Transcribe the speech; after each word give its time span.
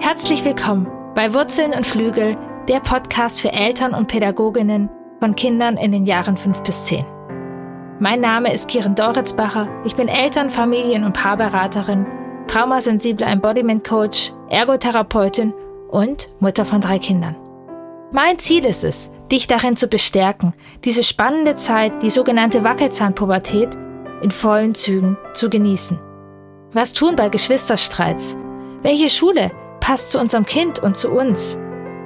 Herzlich 0.00 0.44
willkommen 0.44 0.86
bei 1.16 1.34
Wurzeln 1.34 1.72
und 1.72 1.84
Flügel, 1.84 2.36
der 2.68 2.78
Podcast 2.78 3.40
für 3.40 3.52
Eltern 3.52 3.94
und 3.94 4.06
Pädagoginnen 4.06 4.88
von 5.18 5.34
Kindern 5.34 5.76
in 5.76 5.90
den 5.90 6.06
Jahren 6.06 6.36
5 6.36 6.62
bis 6.62 6.84
10. 6.84 7.04
Mein 7.98 8.20
Name 8.20 8.54
ist 8.54 8.68
Kiran 8.68 8.94
Doritzbacher. 8.94 9.68
Ich 9.84 9.96
bin 9.96 10.06
Eltern-, 10.06 10.50
Familien- 10.50 11.02
und 11.02 11.14
Paarberaterin, 11.14 12.06
traumasensible 12.46 13.26
Embodiment 13.26 13.82
Coach, 13.82 14.32
Ergotherapeutin 14.48 15.52
und 15.90 16.28
Mutter 16.38 16.64
von 16.64 16.80
drei 16.80 17.00
Kindern. 17.00 17.34
Mein 18.12 18.38
Ziel 18.38 18.64
ist 18.66 18.84
es, 18.84 19.10
dich 19.32 19.48
darin 19.48 19.76
zu 19.76 19.88
bestärken, 19.88 20.54
diese 20.84 21.02
spannende 21.02 21.56
Zeit, 21.56 22.04
die 22.04 22.10
sogenannte 22.10 22.62
Wackelzahnpubertät, 22.62 23.76
in 24.22 24.30
vollen 24.30 24.76
Zügen 24.76 25.18
zu 25.34 25.50
genießen. 25.50 25.98
Was 26.72 26.92
tun 26.92 27.16
bei 27.16 27.28
Geschwisterstreits? 27.28 28.36
Welche 28.82 29.08
Schule 29.08 29.50
passt 29.88 30.10
zu 30.10 30.20
unserem 30.20 30.44
Kind 30.44 30.80
und 30.80 30.98
zu 30.98 31.10
uns? 31.10 31.58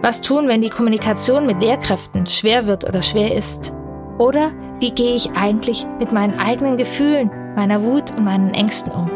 Was 0.02 0.20
tun, 0.20 0.46
wenn 0.46 0.62
die 0.62 0.70
Kommunikation 0.70 1.46
mit 1.46 1.60
Lehrkräften 1.60 2.28
schwer 2.28 2.68
wird 2.68 2.84
oder 2.84 3.02
schwer 3.02 3.34
ist? 3.34 3.72
Oder 4.18 4.52
wie 4.78 4.92
gehe 4.92 5.16
ich 5.16 5.32
eigentlich 5.32 5.84
mit 5.98 6.12
meinen 6.12 6.38
eigenen 6.38 6.76
Gefühlen, 6.76 7.28
meiner 7.56 7.82
Wut 7.82 8.12
und 8.12 8.22
meinen 8.22 8.54
Ängsten 8.54 8.92
um? 8.92 9.10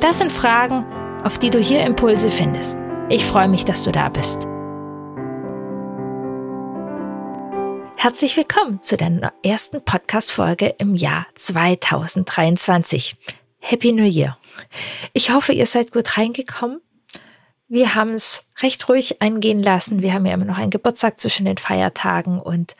Das 0.00 0.16
sind 0.16 0.32
Fragen, 0.32 0.86
auf 1.24 1.36
die 1.36 1.50
du 1.50 1.58
hier 1.58 1.84
Impulse 1.84 2.30
findest. 2.30 2.78
Ich 3.10 3.22
freue 3.22 3.48
mich, 3.48 3.66
dass 3.66 3.82
du 3.82 3.92
da 3.92 4.08
bist. 4.08 4.48
Herzlich 7.96 8.34
willkommen 8.34 8.80
zu 8.80 8.96
der 8.96 9.34
ersten 9.44 9.84
Podcast-Folge 9.84 10.74
im 10.78 10.94
Jahr 10.94 11.26
2023. 11.34 13.18
Happy 13.58 13.92
New 13.92 14.04
Year. 14.04 14.38
Ich 15.12 15.34
hoffe, 15.34 15.52
ihr 15.52 15.66
seid 15.66 15.92
gut 15.92 16.16
reingekommen. 16.16 16.80
Wir 17.70 17.94
haben 17.94 18.14
es 18.14 18.44
recht 18.60 18.88
ruhig 18.88 19.22
eingehen 19.22 19.62
lassen. 19.62 20.02
Wir 20.02 20.12
haben 20.12 20.26
ja 20.26 20.34
immer 20.34 20.44
noch 20.44 20.58
einen 20.58 20.70
Geburtstag 20.70 21.20
zwischen 21.20 21.46
den 21.46 21.56
Feiertagen 21.56 22.40
und 22.40 22.74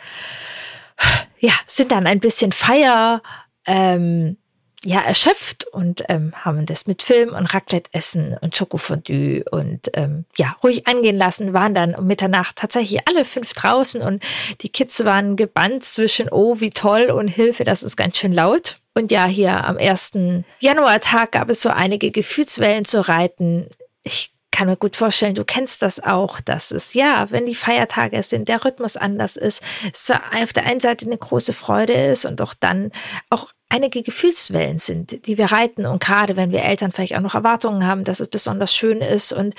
ja, 1.38 1.52
sind 1.66 1.92
dann 1.92 2.08
ein 2.08 2.18
bisschen 2.18 2.50
feier, 2.50 3.22
ähm, 3.66 4.36
ja, 4.82 5.00
erschöpft 5.00 5.66
und 5.68 6.02
ähm, 6.08 6.32
haben 6.34 6.66
das 6.66 6.88
mit 6.88 7.04
Film 7.04 7.34
und 7.34 7.54
Raclette-Essen 7.54 8.36
und 8.40 8.56
Schokofondue 8.56 9.44
und 9.50 9.90
ähm, 9.94 10.24
ja, 10.36 10.56
ruhig 10.64 10.88
angehen 10.88 11.18
lassen, 11.18 11.52
waren 11.52 11.74
dann 11.74 11.94
um 11.94 12.06
Mitternacht 12.06 12.56
tatsächlich 12.56 13.06
alle 13.06 13.24
fünf 13.24 13.52
draußen 13.52 14.02
und 14.02 14.24
die 14.62 14.70
Kids 14.70 15.04
waren 15.04 15.36
gebannt 15.36 15.84
zwischen, 15.84 16.30
oh, 16.30 16.60
wie 16.60 16.70
toll 16.70 17.10
und 17.10 17.28
Hilfe, 17.28 17.62
das 17.62 17.84
ist 17.84 17.96
ganz 17.96 18.16
schön 18.16 18.32
laut. 18.32 18.78
Und 18.94 19.12
ja, 19.12 19.26
hier 19.26 19.64
am 19.64 19.76
ersten 19.76 20.44
Januartag 20.58 21.32
gab 21.32 21.48
es 21.48 21.60
so 21.60 21.68
einige 21.68 22.10
Gefühlswellen 22.10 22.84
zu 22.84 23.06
reiten. 23.06 23.68
Ich 24.02 24.32
kann 24.50 24.68
mir 24.68 24.76
gut 24.76 24.96
vorstellen, 24.96 25.34
du 25.34 25.44
kennst 25.44 25.82
das 25.82 26.02
auch, 26.02 26.40
dass 26.40 26.70
es 26.70 26.94
ja, 26.94 27.30
wenn 27.30 27.46
die 27.46 27.54
Feiertage 27.54 28.22
sind, 28.22 28.48
der 28.48 28.64
Rhythmus 28.64 28.96
anders 28.96 29.36
ist, 29.36 29.62
es 29.92 30.10
auf 30.10 30.52
der 30.52 30.66
einen 30.66 30.80
Seite 30.80 31.06
eine 31.06 31.18
große 31.18 31.52
Freude 31.52 31.92
ist 31.92 32.24
und 32.24 32.40
auch 32.40 32.54
dann 32.54 32.90
auch 33.30 33.52
einige 33.70 34.02
Gefühlswellen 34.02 34.78
sind, 34.78 35.26
die 35.26 35.38
wir 35.38 35.46
reiten. 35.46 35.86
Und 35.86 36.02
gerade 36.02 36.36
wenn 36.36 36.50
wir 36.50 36.62
Eltern 36.62 36.92
vielleicht 36.92 37.16
auch 37.16 37.20
noch 37.20 37.36
Erwartungen 37.36 37.86
haben, 37.86 38.04
dass 38.04 38.20
es 38.20 38.28
besonders 38.28 38.74
schön 38.74 38.98
ist. 38.98 39.32
Und 39.32 39.54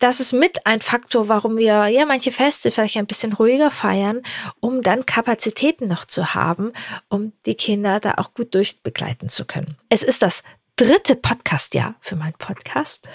das 0.00 0.20
ist 0.20 0.32
mit 0.32 0.66
ein 0.66 0.80
Faktor, 0.80 1.28
warum 1.28 1.56
wir 1.56 1.86
ja 1.86 2.04
manche 2.04 2.32
Feste 2.32 2.70
vielleicht 2.70 2.96
ein 2.96 3.06
bisschen 3.06 3.32
ruhiger 3.32 3.70
feiern, 3.70 4.22
um 4.60 4.82
dann 4.82 5.06
Kapazitäten 5.06 5.88
noch 5.88 6.04
zu 6.04 6.34
haben, 6.34 6.72
um 7.08 7.32
die 7.46 7.54
Kinder 7.54 8.00
da 8.00 8.14
auch 8.16 8.34
gut 8.34 8.54
durchbegleiten 8.54 9.28
zu 9.28 9.44
können. 9.44 9.76
Es 9.88 10.02
ist 10.02 10.22
das 10.22 10.42
dritte 10.82 11.14
Podcastjahr 11.14 11.94
für 12.00 12.16
meinen 12.16 12.32
Podcast. 12.32 13.08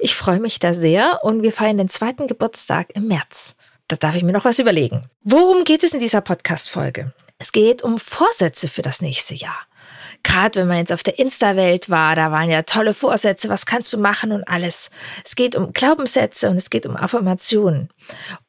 Ich 0.00 0.16
freue 0.16 0.40
mich 0.40 0.58
da 0.58 0.74
sehr 0.74 1.20
und 1.22 1.42
wir 1.42 1.52
feiern 1.52 1.76
den 1.76 1.88
zweiten 1.88 2.26
Geburtstag 2.26 2.88
im 2.94 3.06
März. 3.06 3.54
Da 3.86 3.94
darf 3.94 4.16
ich 4.16 4.24
mir 4.24 4.32
noch 4.32 4.44
was 4.44 4.58
überlegen. 4.58 5.08
Worum 5.22 5.62
geht 5.62 5.84
es 5.84 5.94
in 5.94 6.00
dieser 6.00 6.22
Podcast-Folge? 6.22 7.12
Es 7.38 7.52
geht 7.52 7.84
um 7.84 7.98
Vorsätze 7.98 8.66
für 8.66 8.82
das 8.82 9.00
nächste 9.00 9.34
Jahr. 9.34 9.60
Gerade 10.24 10.58
wenn 10.58 10.66
man 10.66 10.78
jetzt 10.78 10.92
auf 10.92 11.04
der 11.04 11.20
Insta-Welt 11.20 11.88
war, 11.88 12.16
da 12.16 12.32
waren 12.32 12.50
ja 12.50 12.62
tolle 12.62 12.92
Vorsätze, 12.92 13.48
was 13.48 13.64
kannst 13.64 13.92
du 13.92 13.98
machen 13.98 14.32
und 14.32 14.42
alles. 14.48 14.90
Es 15.24 15.36
geht 15.36 15.54
um 15.54 15.72
Glaubenssätze 15.72 16.50
und 16.50 16.56
es 16.56 16.68
geht 16.68 16.84
um 16.84 16.96
Affirmationen. 16.96 17.90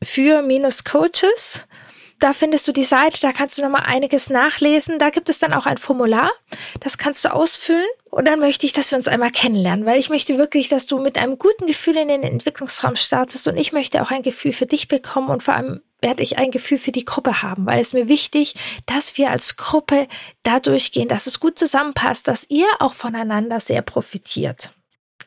für 0.01 0.41
Coaches 0.85 1.67
da 2.19 2.33
findest 2.33 2.67
du 2.67 2.71
die 2.71 2.83
Seite, 2.83 3.19
da 3.21 3.31
kannst 3.31 3.57
du 3.57 3.61
nochmal 3.61 3.83
einiges 3.85 4.29
nachlesen. 4.29 4.99
Da 4.99 5.09
gibt 5.09 5.29
es 5.29 5.39
dann 5.39 5.53
auch 5.53 5.65
ein 5.65 5.77
Formular, 5.77 6.31
das 6.79 6.97
kannst 6.97 7.25
du 7.25 7.33
ausfüllen. 7.33 7.85
Und 8.09 8.25
dann 8.25 8.39
möchte 8.39 8.65
ich, 8.65 8.71
dass 8.71 8.91
wir 8.91 8.97
uns 8.97 9.09
einmal 9.09 9.31
kennenlernen, 9.31 9.85
weil 9.85 9.99
ich 9.99 10.09
möchte 10.09 10.37
wirklich, 10.37 10.69
dass 10.69 10.85
du 10.85 10.99
mit 10.99 11.17
einem 11.17 11.37
guten 11.37 11.67
Gefühl 11.67 11.97
in 11.97 12.07
den 12.07 12.23
Entwicklungsraum 12.23 12.95
startest 12.95 13.47
und 13.47 13.57
ich 13.57 13.73
möchte 13.73 14.01
auch 14.01 14.11
ein 14.11 14.21
Gefühl 14.23 14.53
für 14.53 14.65
dich 14.65 14.87
bekommen 14.87 15.29
und 15.29 15.43
vor 15.43 15.53
allem 15.53 15.81
werde 16.01 16.23
ich 16.23 16.37
ein 16.37 16.51
Gefühl 16.51 16.77
für 16.77 16.91
die 16.91 17.03
Gruppe 17.03 17.41
haben, 17.41 17.65
weil 17.65 17.81
es 17.81 17.91
mir 17.91 18.07
wichtig, 18.07 18.53
dass 18.85 19.17
wir 19.17 19.31
als 19.31 19.57
Gruppe 19.57 20.07
da 20.43 20.59
durchgehen, 20.59 21.09
dass 21.09 21.27
es 21.27 21.39
gut 21.39 21.59
zusammenpasst, 21.59 22.27
dass 22.27 22.49
ihr 22.49 22.67
auch 22.79 22.93
voneinander 22.93 23.59
sehr 23.59 23.81
profitiert. 23.81 24.71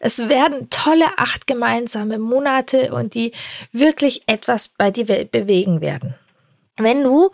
Es 0.01 0.29
werden 0.29 0.71
tolle 0.71 1.07
acht 1.19 1.47
gemeinsame 1.47 2.19
Monate 2.19 2.93
und 2.93 3.15
die 3.15 3.33
wirklich 3.73 4.23
etwas 4.27 4.69
bei 4.69 4.91
dir 4.91 5.05
bewegen 5.25 5.81
werden. 5.81 6.15
Wenn 6.79 7.03
du 7.03 7.31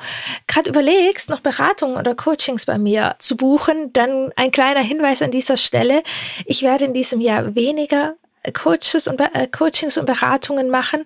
gerade 0.46 0.70
überlegst, 0.70 1.28
noch 1.28 1.40
Beratungen 1.40 1.96
oder 1.96 2.14
Coachings 2.14 2.66
bei 2.66 2.78
mir 2.78 3.16
zu 3.18 3.36
buchen, 3.36 3.92
dann 3.92 4.32
ein 4.36 4.50
kleiner 4.50 4.80
Hinweis 4.80 5.22
an 5.22 5.30
dieser 5.30 5.56
Stelle. 5.56 6.02
Ich 6.46 6.62
werde 6.62 6.86
in 6.86 6.94
diesem 6.94 7.20
Jahr 7.20 7.54
weniger 7.54 8.14
Coaches 8.52 9.08
und 9.08 9.20
äh, 9.20 9.46
Coachings 9.46 9.96
und 9.96 10.06
Beratungen 10.06 10.68
machen 10.68 11.04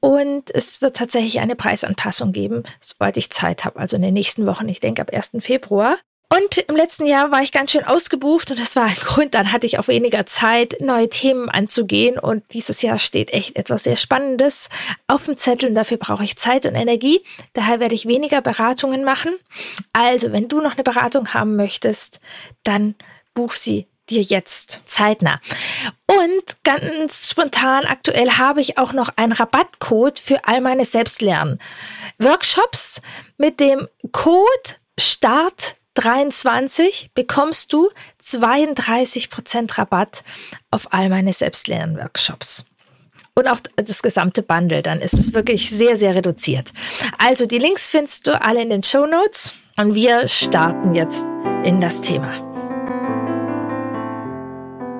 und 0.00 0.50
es 0.52 0.82
wird 0.82 0.96
tatsächlich 0.96 1.40
eine 1.40 1.54
Preisanpassung 1.54 2.32
geben, 2.32 2.64
sobald 2.80 3.16
ich 3.16 3.30
Zeit 3.30 3.64
habe, 3.64 3.78
also 3.78 3.96
in 3.96 4.02
den 4.02 4.14
nächsten 4.14 4.46
Wochen, 4.46 4.68
ich 4.68 4.80
denke 4.80 5.02
ab 5.02 5.10
1. 5.12 5.32
Februar. 5.38 5.96
Und 6.32 6.58
im 6.58 6.76
letzten 6.76 7.06
Jahr 7.06 7.32
war 7.32 7.42
ich 7.42 7.50
ganz 7.50 7.72
schön 7.72 7.82
ausgebucht 7.82 8.52
und 8.52 8.60
das 8.60 8.76
war 8.76 8.84
ein 8.84 8.94
Grund, 9.04 9.34
dann 9.34 9.50
hatte 9.52 9.66
ich 9.66 9.80
auch 9.80 9.88
weniger 9.88 10.26
Zeit, 10.26 10.76
neue 10.80 11.08
Themen 11.08 11.48
anzugehen. 11.48 12.20
Und 12.20 12.44
dieses 12.52 12.82
Jahr 12.82 12.98
steht 12.98 13.32
echt 13.32 13.56
etwas 13.56 13.82
sehr 13.82 13.96
Spannendes 13.96 14.68
auf 15.08 15.26
dem 15.26 15.36
Zettel 15.36 15.70
und 15.70 15.74
dafür 15.74 15.96
brauche 15.96 16.22
ich 16.22 16.36
Zeit 16.36 16.66
und 16.66 16.76
Energie. 16.76 17.24
Daher 17.52 17.80
werde 17.80 17.96
ich 17.96 18.06
weniger 18.06 18.42
Beratungen 18.42 19.02
machen. 19.02 19.34
Also, 19.92 20.30
wenn 20.30 20.46
du 20.46 20.60
noch 20.60 20.74
eine 20.74 20.84
Beratung 20.84 21.34
haben 21.34 21.56
möchtest, 21.56 22.20
dann 22.62 22.94
buch 23.34 23.52
sie 23.52 23.88
dir 24.08 24.22
jetzt 24.22 24.82
zeitnah. 24.86 25.40
Und 26.06 26.62
ganz 26.62 27.28
spontan 27.28 27.86
aktuell 27.86 28.30
habe 28.32 28.60
ich 28.60 28.78
auch 28.78 28.92
noch 28.92 29.10
einen 29.16 29.32
Rabattcode 29.32 30.20
für 30.20 30.44
all 30.44 30.60
meine 30.60 30.84
Selbstlernen-Workshops. 30.84 33.02
Mit 33.36 33.58
dem 33.58 33.88
Code 34.12 34.76
START 34.98 35.76
23 35.94 37.10
bekommst 37.14 37.72
du 37.72 37.90
32% 38.22 39.78
Rabatt 39.78 40.22
auf 40.70 40.92
all 40.92 41.08
meine 41.08 41.32
Selbstlernworkshops. 41.32 42.64
Und 43.34 43.48
auch 43.48 43.60
das 43.76 44.02
gesamte 44.02 44.42
Bundle, 44.42 44.82
dann 44.82 45.00
ist 45.00 45.14
es 45.14 45.34
wirklich 45.34 45.70
sehr, 45.70 45.96
sehr 45.96 46.14
reduziert. 46.14 46.72
Also 47.18 47.46
die 47.46 47.58
Links 47.58 47.88
findest 47.88 48.26
du 48.26 48.40
alle 48.40 48.62
in 48.62 48.70
den 48.70 48.82
Show 48.82 49.06
Notes 49.06 49.54
und 49.76 49.94
wir 49.94 50.28
starten 50.28 50.94
jetzt 50.94 51.24
in 51.64 51.80
das 51.80 52.00
Thema. 52.00 52.30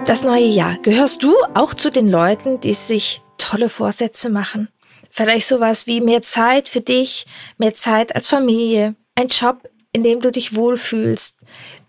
Das 0.06 0.22
neue 0.22 0.46
Jahr. 0.46 0.78
Gehörst 0.82 1.22
du 1.22 1.34
auch 1.54 1.75
zu 1.75 1.90
den 1.90 2.08
Leuten, 2.08 2.60
die 2.60 2.75
sich 2.75 3.20
tolle 3.37 3.69
Vorsätze 3.69 4.31
machen? 4.31 4.69
Vielleicht 5.10 5.46
sowas 5.46 5.87
wie 5.87 6.00
mehr 6.00 6.22
Zeit 6.22 6.69
für 6.69 6.81
dich, 6.81 7.26
mehr 7.58 7.75
Zeit 7.75 8.14
als 8.14 8.26
Familie, 8.26 8.94
ein 9.16 9.28
Job, 9.28 9.69
in 9.92 10.04
dem 10.04 10.20
du 10.20 10.31
dich 10.31 10.54
wohlfühlst, 10.54 11.38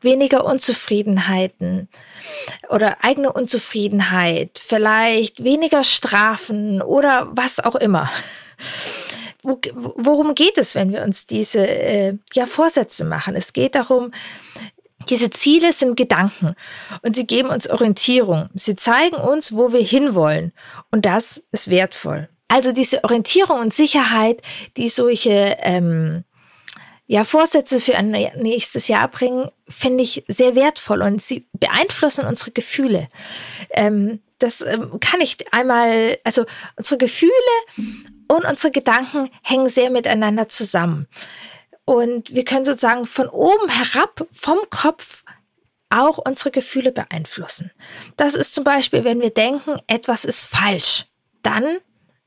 weniger 0.02 0.46
Unzufriedenheiten 0.46 1.88
oder 2.70 3.04
eigene 3.04 3.32
Unzufriedenheit, 3.32 4.60
vielleicht 4.64 5.44
weniger 5.44 5.84
Strafen 5.84 6.82
oder 6.82 7.30
was 7.32 7.60
auch 7.60 7.76
immer. 7.76 8.10
Worum 9.44 10.36
geht 10.36 10.60
es, 10.60 10.76
wenn 10.76 10.92
wir 10.92 11.02
uns 11.02 11.26
diese 11.26 11.66
äh, 11.66 12.16
ja, 12.34 12.46
Vorsätze 12.46 13.06
machen? 13.06 13.36
Es 13.36 13.54
geht 13.54 13.74
darum, 13.74 14.12
diese 15.10 15.32
Ziele 15.32 15.74
sind 15.74 15.98
Gedanken 15.98 16.56
und 17.02 17.16
sie 17.16 17.26
geben 17.26 17.50
uns 17.50 17.68
Orientierung. 17.68 18.50
Sie 18.54 18.76
zeigen 18.76 19.16
uns, 19.16 19.56
wo 19.56 19.74
wir 19.74 19.82
hinwollen 19.82 20.54
und 20.92 21.06
das 21.08 21.44
ist 21.52 21.70
wertvoll. 21.70 22.30
Also 22.48 22.72
diese 22.72 23.04
Orientierung 23.04 23.60
und 23.60 23.74
Sicherheit, 23.74 24.42
die 24.78 24.90
solche 24.90 25.58
ähm, 25.62 26.24
ja, 27.12 27.26
Vorsätze 27.26 27.82
für 27.82 27.98
ein 27.98 28.12
nächstes 28.12 28.88
Jahr 28.88 29.10
bringen, 29.10 29.50
finde 29.68 30.02
ich 30.02 30.24
sehr 30.30 30.56
wertvoll 30.56 31.02
und 31.02 31.22
sie 31.22 31.46
beeinflussen 31.52 32.26
unsere 32.26 32.52
Gefühle. 32.52 33.10
Ähm, 33.72 34.22
das 34.40 34.62
ähm, 34.62 34.98
kann 35.02 35.20
ich 35.20 35.54
einmal, 35.54 36.20
also 36.24 36.46
unsere 36.78 36.98
Gefühle 36.98 37.34
und 38.30 38.46
unsere 38.46 38.72
Gedanken 38.72 39.30
hängen 39.44 39.68
sehr 39.68 39.90
miteinander 39.90 40.48
zusammen. 40.48 41.06
Und 41.84 42.34
wir 42.34 42.46
können 42.46 42.64
sozusagen 42.64 43.06
von 43.06 43.28
oben 43.28 43.68
herab, 43.68 44.26
vom 44.32 44.60
Kopf, 44.70 45.26
auch 45.90 46.18
unsere 46.18 46.52
Gefühle 46.52 46.94
beeinflussen. 46.94 47.72
Das 48.16 48.36
ist 48.36 48.56
zum 48.56 48.64
Beispiel, 48.64 49.04
wenn 49.04 49.20
wir 49.20 49.32
denken, 49.32 49.82
etwas 49.88 50.24
ist 50.24 50.46
falsch, 50.46 51.08
dann 51.44 51.80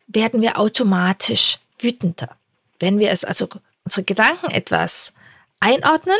werden 0.08 0.42
wir 0.42 0.58
automatisch 0.58 1.56
wütender. 1.78 2.36
Wenn 2.78 2.98
wir 2.98 3.12
es 3.12 3.24
also 3.24 3.48
unsere 3.84 4.04
Gedanken 4.04 4.50
etwas 4.50 5.12
einordnen, 5.60 6.18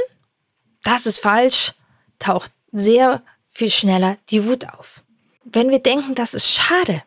das 0.83 1.07
ist 1.07 1.19
falsch, 1.19 1.73
taucht 2.19 2.53
sehr 2.73 3.23
viel 3.49 3.71
schneller 3.71 4.19
die 4.31 4.47
Wut 4.47 4.69
auf. 4.69 5.03
Wenn 5.45 5.71
wir 5.71 5.79
denken, 5.79 6.15
das 6.15 6.35
ist 6.35 6.51
schade, 6.51 7.03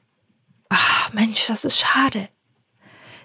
ach 0.69 1.13
Mensch, 1.13 1.47
das 1.47 1.65
ist 1.65 1.79
schade, 1.79 2.29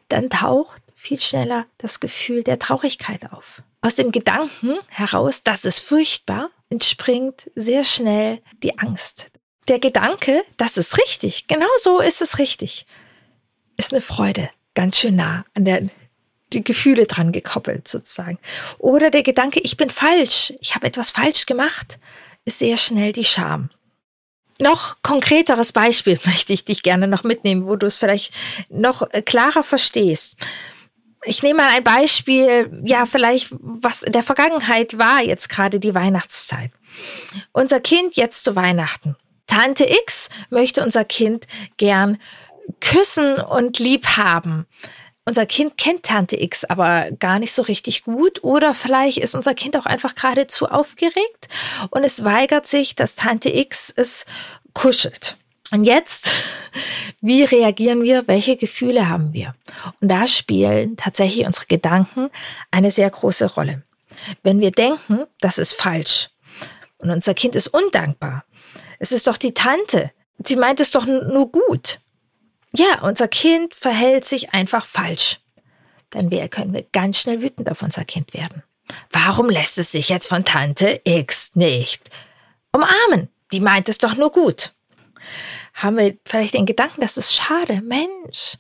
dann 0.09 0.31
taucht 0.31 0.83
viel 0.95 1.21
schneller 1.21 1.67
das 1.79 2.01
Gefühl 2.01 2.43
der 2.43 2.59
Traurigkeit 2.59 3.33
auf. 3.33 3.63
Aus 3.81 3.95
dem 3.97 4.13
Gedanken 4.13 4.79
heraus, 4.89 5.43
das 5.43 5.65
ist 5.65 5.81
furchtbar, 5.81 6.51
entspringt 6.71 7.51
sehr 7.55 7.85
schnell 7.85 8.41
die 8.63 8.79
Angst. 8.79 9.31
Der 9.69 9.79
Gedanke, 9.79 10.45
das 10.57 10.77
ist 10.77 10.99
richtig, 10.99 11.47
genau 11.47 11.67
so 11.81 12.01
ist 12.01 12.23
es 12.23 12.39
richtig, 12.39 12.87
ist 13.77 13.93
eine 13.93 14.01
Freude, 14.01 14.51
ganz 14.75 14.99
schön 14.99 15.17
nah 15.17 15.45
an 15.55 15.65
der 15.65 15.89
die 16.53 16.65
Gefühle 16.65 17.07
dran 17.07 17.33
gekoppelt 17.33 17.89
sozusagen. 17.89 18.39
Oder 18.79 19.11
der 19.11 19.23
Gedanke, 19.23 19.61
ich 19.61 19.77
bin 19.77 19.91
falsch, 19.91 20.53
ich 20.61 20.75
habe 20.75 20.87
etwas 20.87 21.11
falsch 21.11 21.47
gemacht, 21.47 21.99
ist 22.45 22.59
sehr 22.59 22.77
schnell 22.77 23.13
die 23.13 23.25
Scham. 23.25 23.71
Noch 24.61 24.97
konkreteres 25.03 25.73
Beispiel 25.73 26.19
möchte 26.25 26.53
ich 26.53 26.65
dich 26.65 26.83
gerne 26.83 27.09
noch 27.09 27.25
mitnehmen, 27.25 27.67
wo 27.67 27.77
du 27.77 27.87
es 27.87 27.99
vielleicht 27.99 28.33
noch 28.69 29.03
äh, 29.13 29.23
klarer 29.23 29.63
verstehst. 29.63 30.37
Ich 31.25 31.43
nehme 31.43 31.63
mal 31.63 31.71
ein 31.71 31.85
Beispiel, 31.85 32.83
ja, 32.85 33.07
vielleicht 33.07 33.49
was 33.51 34.03
in 34.03 34.13
der 34.13 34.25
Vergangenheit 34.25 34.99
war, 34.99 35.23
jetzt 35.23 35.49
gerade 35.49 35.79
die 35.79 35.95
Weihnachtszeit. 35.95 36.73
Unser 37.53 37.79
Kind 37.79 38.17
jetzt 38.17 38.43
zu 38.43 38.57
Weihnachten. 38.57 39.15
Tante 39.47 39.85
X 39.85 40.31
möchte 40.51 40.83
unser 40.83 41.05
Kind 41.05 41.47
gern 41.77 42.19
küssen 42.81 43.37
und 43.37 43.79
lieb 43.79 44.17
haben 44.17 44.67
unser 45.25 45.47
Kind 45.47 45.77
kennt 45.77 46.05
Tante 46.05 46.41
X 46.41 46.65
aber 46.65 47.11
gar 47.13 47.39
nicht 47.39 47.53
so 47.53 47.63
richtig 47.63 48.05
gut 48.05 48.43
oder 48.43 48.75
vielleicht 48.75 49.19
ist 49.19 49.35
unser 49.35 49.55
Kind 49.55 49.77
auch 49.77 49.87
einfach 49.87 50.15
gerade 50.15 50.47
zu 50.47 50.67
aufgeregt 50.67 51.49
und 51.91 52.05
es 52.05 52.25
weigert 52.25 52.67
sich, 52.67 52.97
dass 52.97 53.15
Tante 53.15 53.51
X 53.51 53.93
es 53.95 54.25
kuschelt. 54.75 55.37
Und 55.71 55.85
jetzt, 55.85 56.31
wie 57.21 57.45
reagieren 57.45 58.03
wir? 58.03 58.27
Welche 58.27 58.57
Gefühle 58.57 59.09
haben 59.09 59.33
wir? 59.33 59.55
Und 60.01 60.09
da 60.09 60.27
spielen 60.27 60.97
tatsächlich 60.97 61.47
unsere 61.47 61.67
Gedanken 61.67 62.29
eine 62.71 62.91
sehr 62.91 63.09
große 63.09 63.55
Rolle. 63.55 63.83
Wenn 64.43 64.61
wir 64.61 64.71
denken, 64.71 65.25
das 65.41 65.59
ist 65.59 65.75
falsch 65.75 66.31
und 66.99 67.11
unser 67.11 67.35
Kind 67.35 67.57
ist 67.57 67.69
undankbar, 67.69 68.45
es 68.99 69.13
ist 69.13 69.27
doch 69.27 69.37
die 69.37 69.55
Tante, 69.55 70.11
sie 70.45 70.57
meint 70.57 70.81
es 70.81 70.91
doch 70.91 71.07
nur 71.07 71.51
gut 71.51 72.01
ja, 72.75 73.03
unser 73.03 73.29
Kind 73.29 73.75
verhält 73.75 74.25
sich 74.25 74.55
einfach 74.55 74.85
falsch. 74.85 75.39
Dann 76.11 76.31
können 76.51 76.75
wir 76.75 76.83
ganz 76.93 77.19
schnell 77.19 77.43
wütend 77.43 77.71
auf 77.71 77.83
unser 77.83 78.05
Kind 78.05 78.35
werden. 78.35 78.63
Warum 79.11 79.49
lässt 79.49 79.79
es 79.79 79.93
sich 79.93 80.09
jetzt 80.09 80.27
von 80.27 80.45
Tante 80.45 81.01
X 81.05 81.55
nicht 81.55 82.11
umarmen? 82.73 83.29
Die 83.53 83.61
meint 83.61 83.89
es 83.89 83.99
doch 83.99 84.17
nur 84.17 84.31
gut. 84.31 84.73
Haben 85.75 85.99
wir 85.99 86.17
vielleicht 86.27 86.55
den 86.55 86.67
Gedanken, 86.67 87.01
das 87.01 87.17
ist 87.17 87.35
schade. 87.35 87.81
Mensch, 87.83 88.57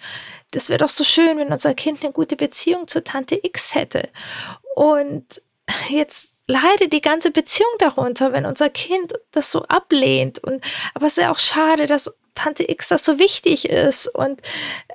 das 0.53 0.69
wäre 0.69 0.79
doch 0.79 0.89
so 0.89 1.05
schön, 1.05 1.39
wenn 1.39 1.53
unser 1.53 1.75
Kind 1.75 2.03
eine 2.03 2.13
gute 2.13 2.37
Beziehung 2.37 2.89
zu 2.89 3.05
Tante 3.05 3.39
X 3.43 3.75
hätte. 3.75 4.09
Und 4.75 5.43
jetzt 5.89 6.41
leidet 6.47 6.93
die 6.93 7.01
ganze 7.01 7.31
Beziehung 7.31 7.71
darunter, 7.79 8.33
wenn 8.33 8.47
unser 8.47 8.71
Kind 8.71 9.15
das 9.31 9.51
so 9.51 9.65
ablehnt. 9.65 10.39
Und 10.39 10.65
aber 10.95 11.07
es 11.07 11.17
ist 11.19 11.23
ja 11.23 11.31
auch 11.31 11.39
schade, 11.39 11.87
dass 11.87 12.15
Tante 12.35 12.69
X 12.69 12.89
das 12.89 13.05
so 13.05 13.19
wichtig 13.19 13.69
ist 13.69 14.07
und 14.07 14.41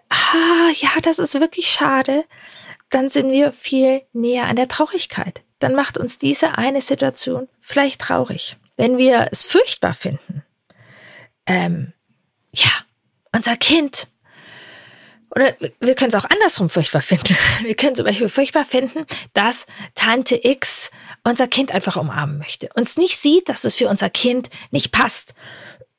ah, 0.09 0.69
ja, 0.75 0.89
das 1.01 1.19
ist 1.19 1.39
wirklich 1.39 1.69
schade, 1.69 2.25
dann 2.89 3.09
sind 3.09 3.31
wir 3.31 3.51
viel 3.51 4.01
näher 4.13 4.45
an 4.45 4.55
der 4.55 4.67
Traurigkeit. 4.67 5.41
Dann 5.59 5.75
macht 5.75 5.97
uns 5.97 6.17
diese 6.17 6.57
eine 6.57 6.81
Situation 6.81 7.47
vielleicht 7.59 8.01
traurig. 8.01 8.57
Wenn 8.75 8.97
wir 8.97 9.29
es 9.31 9.43
furchtbar 9.43 9.93
finden, 9.93 10.43
ähm, 11.45 11.93
ja, 12.53 12.69
unser 13.33 13.57
Kind, 13.57 14.07
oder 15.31 15.55
wir 15.79 15.95
können 15.95 16.09
es 16.09 16.15
auch 16.15 16.29
andersrum 16.29 16.69
furchtbar 16.69 17.01
finden. 17.01 17.35
Wir 17.61 17.75
können 17.75 17.95
zum 17.95 18.05
Beispiel 18.05 18.29
furchtbar 18.29 18.65
finden, 18.65 19.05
dass 19.33 19.67
Tante 19.93 20.39
X 20.41 20.89
unser 21.23 21.47
Kind 21.47 21.71
einfach 21.71 21.97
umarmen 21.97 22.37
möchte. 22.37 22.69
Uns 22.75 22.97
nicht 22.97 23.19
sieht, 23.19 23.49
dass 23.49 23.63
es 23.65 23.75
für 23.75 23.89
unser 23.89 24.09
Kind 24.09 24.49
nicht 24.71 24.91
passt 24.91 25.35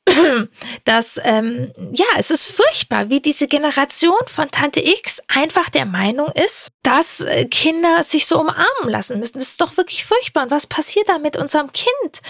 dass, 0.85 1.19
ähm, 1.23 1.71
ja, 1.91 2.05
es 2.17 2.31
ist 2.31 2.47
furchtbar, 2.47 3.09
wie 3.09 3.21
diese 3.21 3.47
Generation 3.47 4.19
von 4.27 4.49
Tante 4.51 4.81
X 4.81 5.21
einfach 5.27 5.69
der 5.69 5.85
Meinung 5.85 6.31
ist, 6.31 6.69
dass 6.83 7.21
äh, 7.21 7.45
Kinder 7.45 8.03
sich 8.03 8.25
so 8.25 8.39
umarmen 8.39 8.89
lassen 8.89 9.19
müssen. 9.19 9.39
Das 9.39 9.49
ist 9.49 9.61
doch 9.61 9.77
wirklich 9.77 10.05
furchtbar. 10.05 10.43
Und 10.43 10.51
was 10.51 10.67
passiert 10.67 11.09
da 11.09 11.17
mit 11.17 11.37
unserem 11.37 11.71
Kind? 11.71 12.21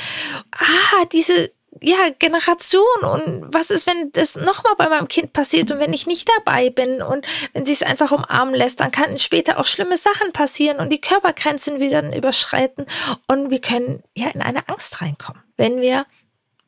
Ah, 0.51 1.05
diese 1.11 1.51
ja, 1.81 2.09
Generation 2.17 2.83
und 3.03 3.53
was 3.53 3.69
ist, 3.69 3.87
wenn 3.87 4.11
das 4.11 4.35
nochmal 4.35 4.73
bei 4.77 4.89
meinem 4.89 5.07
Kind 5.07 5.33
passiert 5.33 5.71
und 5.71 5.79
wenn 5.79 5.93
ich 5.93 6.07
nicht 6.07 6.29
dabei 6.37 6.69
bin 6.69 7.01
und 7.01 7.25
wenn 7.53 7.65
sie 7.65 7.73
es 7.73 7.83
einfach 7.83 8.11
umarmen 8.11 8.55
lässt, 8.55 8.79
dann 8.79 8.91
kann 8.91 9.17
später 9.17 9.59
auch 9.59 9.65
schlimme 9.65 9.97
Sachen 9.97 10.33
passieren 10.33 10.79
und 10.79 10.91
die 10.91 11.01
Körpergrenzen 11.01 11.79
wieder 11.79 12.15
überschreiten 12.15 12.85
und 13.27 13.49
wir 13.49 13.61
können 13.61 14.03
ja 14.15 14.29
in 14.29 14.41
eine 14.41 14.67
Angst 14.67 15.01
reinkommen. 15.01 15.41
Wenn 15.57 15.79
wir 15.81 16.05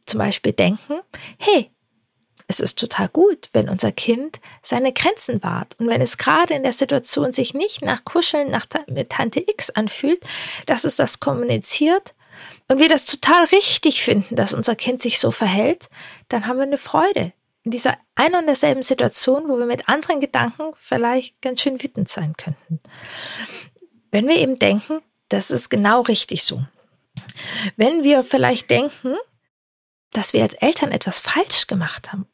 zum 0.05 0.19
Beispiel 0.19 0.53
denken, 0.53 0.99
hey, 1.37 1.71
es 2.47 2.59
ist 2.59 2.77
total 2.77 3.07
gut, 3.07 3.49
wenn 3.53 3.69
unser 3.69 3.91
Kind 3.91 4.41
seine 4.61 4.91
Grenzen 4.91 5.41
wahrt 5.41 5.79
und 5.79 5.87
wenn 5.87 6.01
es 6.01 6.17
gerade 6.17 6.53
in 6.53 6.63
der 6.63 6.73
Situation 6.73 7.31
sich 7.31 7.53
nicht 7.53 7.81
nach 7.81 8.03
Kuscheln 8.03 8.51
nach, 8.51 8.65
mit 8.87 9.09
Tante 9.11 9.39
X 9.39 9.69
anfühlt, 9.69 10.23
dass 10.65 10.83
es 10.83 10.97
das 10.97 11.19
kommuniziert 11.19 12.13
und 12.67 12.79
wir 12.79 12.89
das 12.89 13.05
total 13.05 13.45
richtig 13.45 14.03
finden, 14.03 14.35
dass 14.35 14.53
unser 14.53 14.75
Kind 14.75 15.01
sich 15.01 15.19
so 15.19 15.31
verhält, 15.31 15.89
dann 16.27 16.45
haben 16.45 16.57
wir 16.57 16.63
eine 16.63 16.77
Freude 16.77 17.31
in 17.63 17.71
dieser 17.71 17.97
ein 18.15 18.35
und 18.35 18.47
derselben 18.47 18.83
Situation, 18.83 19.47
wo 19.47 19.57
wir 19.57 19.65
mit 19.65 19.87
anderen 19.87 20.19
Gedanken 20.19 20.73
vielleicht 20.75 21.41
ganz 21.41 21.61
schön 21.61 21.81
wütend 21.81 22.09
sein 22.09 22.35
könnten. 22.35 22.79
Wenn 24.11 24.27
wir 24.27 24.35
eben 24.35 24.59
denken, 24.59 25.01
das 25.29 25.51
ist 25.51 25.69
genau 25.69 26.01
richtig 26.01 26.43
so. 26.43 26.63
Wenn 27.77 28.03
wir 28.03 28.23
vielleicht 28.23 28.69
denken, 28.69 29.15
dass 30.13 30.33
wir 30.33 30.43
als 30.43 30.53
Eltern 30.55 30.91
etwas 30.91 31.19
falsch 31.19 31.67
gemacht 31.67 32.11
haben. 32.11 32.27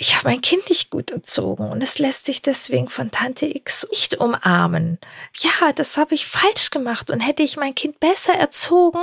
Ich 0.00 0.16
habe 0.16 0.28
mein 0.28 0.40
Kind 0.40 0.68
nicht 0.68 0.90
gut 0.90 1.12
erzogen 1.12 1.70
und 1.70 1.80
es 1.80 2.00
lässt 2.00 2.24
sich 2.24 2.42
deswegen 2.42 2.88
von 2.88 3.12
Tante 3.12 3.46
X 3.46 3.86
nicht 3.90 4.16
umarmen. 4.16 4.98
Ja, 5.38 5.72
das 5.72 5.96
habe 5.96 6.14
ich 6.14 6.26
falsch 6.26 6.70
gemacht 6.70 7.08
und 7.08 7.20
hätte 7.20 7.44
ich 7.44 7.56
mein 7.56 7.76
Kind 7.76 8.00
besser 8.00 8.34
erzogen 8.34 9.02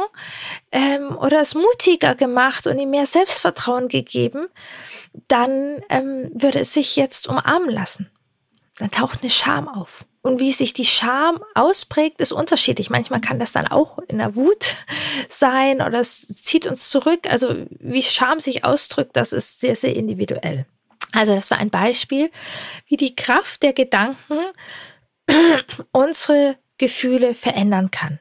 ähm, 0.74 1.18
oder 1.18 1.40
es 1.40 1.56
mutiger 1.56 2.16
gemacht 2.16 2.68
und 2.68 2.80
ihm 2.80 2.90
mehr 2.90 3.06
Selbstvertrauen 3.06 3.88
gegeben, 3.88 4.48
dann 5.30 5.82
ähm, 5.90 6.32
würde 6.34 6.60
es 6.60 6.74
sich 6.74 6.98
jetzt 6.98 7.28
umarmen 7.28 7.70
lassen. 7.70 8.12
Dann 8.76 8.92
taucht 8.92 9.22
eine 9.22 9.30
Scham 9.30 9.70
auf. 9.70 10.06
Und 10.28 10.42
wie 10.42 10.52
sich 10.52 10.74
die 10.74 10.86
Scham 10.86 11.42
ausprägt, 11.56 12.20
ist 12.20 12.34
unterschiedlich. 12.34 12.90
Manchmal 12.90 13.22
kann 13.22 13.40
das 13.40 13.54
dann 13.54 13.66
auch 13.66 13.98
in 14.10 14.18
der 14.18 14.36
Wut 14.36 14.76
sein 15.30 15.82
oder 15.82 16.02
es 16.02 16.28
zieht 16.28 16.68
uns 16.68 16.90
zurück. 16.90 17.30
Also 17.30 17.66
wie 17.80 18.04
Scham 18.04 18.42
sich 18.42 18.66
ausdrückt, 18.66 19.16
das 19.16 19.32
ist 19.32 19.62
sehr, 19.62 19.78
sehr 19.78 19.96
individuell. 19.96 20.66
Also 21.14 21.34
das 21.34 21.50
war 21.50 21.60
ein 21.60 21.70
Beispiel, 21.70 22.30
wie 22.88 22.98
die 22.98 23.16
Kraft 23.16 23.64
der 23.64 23.72
Gedanken 23.72 24.38
unsere 25.94 26.58
Gefühle 26.78 27.34
verändern 27.34 27.90
kann. 27.90 28.20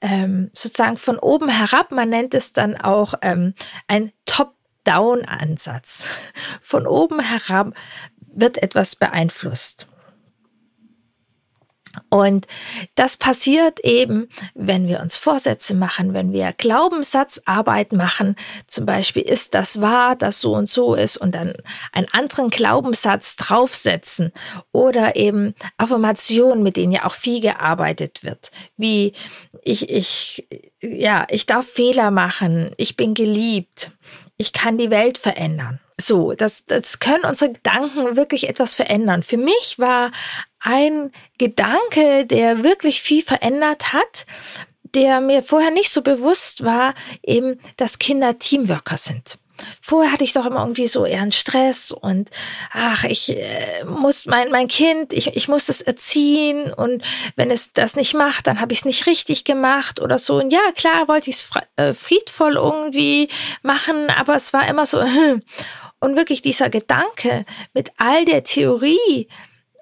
Ähm, 0.00 0.50
sozusagen 0.54 0.96
von 0.96 1.18
oben 1.18 1.50
herab, 1.50 1.92
man 1.92 2.08
nennt 2.08 2.34
es 2.34 2.54
dann 2.54 2.74
auch 2.80 3.12
ähm, 3.20 3.52
ein 3.86 4.12
Top-Down-Ansatz. 4.24 6.06
Von 6.62 6.86
oben 6.86 7.20
herab 7.20 7.74
wird 8.32 8.62
etwas 8.62 8.94
beeinflusst. 8.94 9.88
Und 12.10 12.46
das 12.94 13.16
passiert 13.16 13.80
eben, 13.80 14.28
wenn 14.54 14.88
wir 14.88 15.00
uns 15.00 15.16
Vorsätze 15.16 15.74
machen, 15.74 16.14
wenn 16.14 16.32
wir 16.32 16.52
Glaubenssatzarbeit 16.52 17.92
machen. 17.92 18.36
Zum 18.66 18.86
Beispiel 18.86 19.22
ist 19.22 19.54
das 19.54 19.80
wahr, 19.80 20.16
dass 20.16 20.40
so 20.40 20.54
und 20.54 20.68
so 20.68 20.94
ist? 20.94 21.16
Und 21.16 21.34
dann 21.34 21.54
einen 21.92 22.08
anderen 22.12 22.50
Glaubenssatz 22.50 23.36
draufsetzen. 23.36 24.32
Oder 24.72 25.16
eben 25.16 25.54
Affirmationen, 25.76 26.62
mit 26.62 26.76
denen 26.76 26.92
ja 26.92 27.04
auch 27.04 27.14
viel 27.14 27.40
gearbeitet 27.40 28.22
wird, 28.22 28.50
wie 28.76 29.12
ich, 29.62 29.90
ich, 29.90 30.48
ja, 30.80 31.26
ich 31.30 31.46
darf 31.46 31.66
Fehler 31.66 32.10
machen, 32.10 32.72
ich 32.76 32.96
bin 32.96 33.14
geliebt, 33.14 33.90
ich 34.36 34.52
kann 34.52 34.78
die 34.78 34.90
Welt 34.90 35.18
verändern. 35.18 35.80
So, 36.00 36.32
das, 36.32 36.64
das 36.64 37.00
können 37.00 37.24
unsere 37.24 37.52
Gedanken 37.52 38.16
wirklich 38.16 38.48
etwas 38.48 38.76
verändern. 38.76 39.22
Für 39.22 39.36
mich 39.36 39.78
war 39.78 40.12
ein 40.60 41.12
Gedanke, 41.38 42.24
der 42.24 42.62
wirklich 42.62 43.02
viel 43.02 43.22
verändert 43.22 43.92
hat, 43.92 44.26
der 44.94 45.20
mir 45.20 45.42
vorher 45.42 45.70
nicht 45.70 45.92
so 45.92 46.02
bewusst 46.02 46.64
war, 46.64 46.94
eben, 47.22 47.60
dass 47.76 47.98
Kinder 47.98 48.38
Teamworker 48.38 48.96
sind. 48.96 49.38
Vorher 49.82 50.12
hatte 50.12 50.24
ich 50.24 50.32
doch 50.32 50.46
immer 50.46 50.60
irgendwie 50.60 50.86
so 50.86 51.04
eher 51.04 51.20
einen 51.20 51.32
Stress 51.32 51.90
und 51.90 52.30
ach, 52.72 53.04
ich 53.04 53.36
äh, 53.36 53.84
muss 53.84 54.26
mein 54.26 54.50
mein 54.50 54.68
Kind, 54.68 55.12
ich, 55.12 55.36
ich 55.36 55.48
muss 55.48 55.68
es 55.68 55.82
erziehen 55.82 56.72
und 56.72 57.02
wenn 57.34 57.50
es 57.50 57.72
das 57.72 57.96
nicht 57.96 58.14
macht, 58.14 58.46
dann 58.46 58.60
habe 58.60 58.72
ich 58.72 58.80
es 58.80 58.84
nicht 58.84 59.06
richtig 59.06 59.44
gemacht 59.44 60.00
oder 60.00 60.18
so. 60.18 60.36
Und 60.36 60.52
ja, 60.52 60.60
klar 60.76 61.08
wollte 61.08 61.30
ich 61.30 61.36
es 61.36 61.50
äh, 61.76 61.92
friedvoll 61.92 62.54
irgendwie 62.54 63.28
machen, 63.62 64.10
aber 64.10 64.36
es 64.36 64.52
war 64.52 64.68
immer 64.68 64.86
so 64.86 65.02
und 66.00 66.16
wirklich 66.16 66.42
dieser 66.42 66.70
Gedanke 66.70 67.44
mit 67.74 67.90
all 67.98 68.24
der 68.24 68.44
Theorie, 68.44 69.28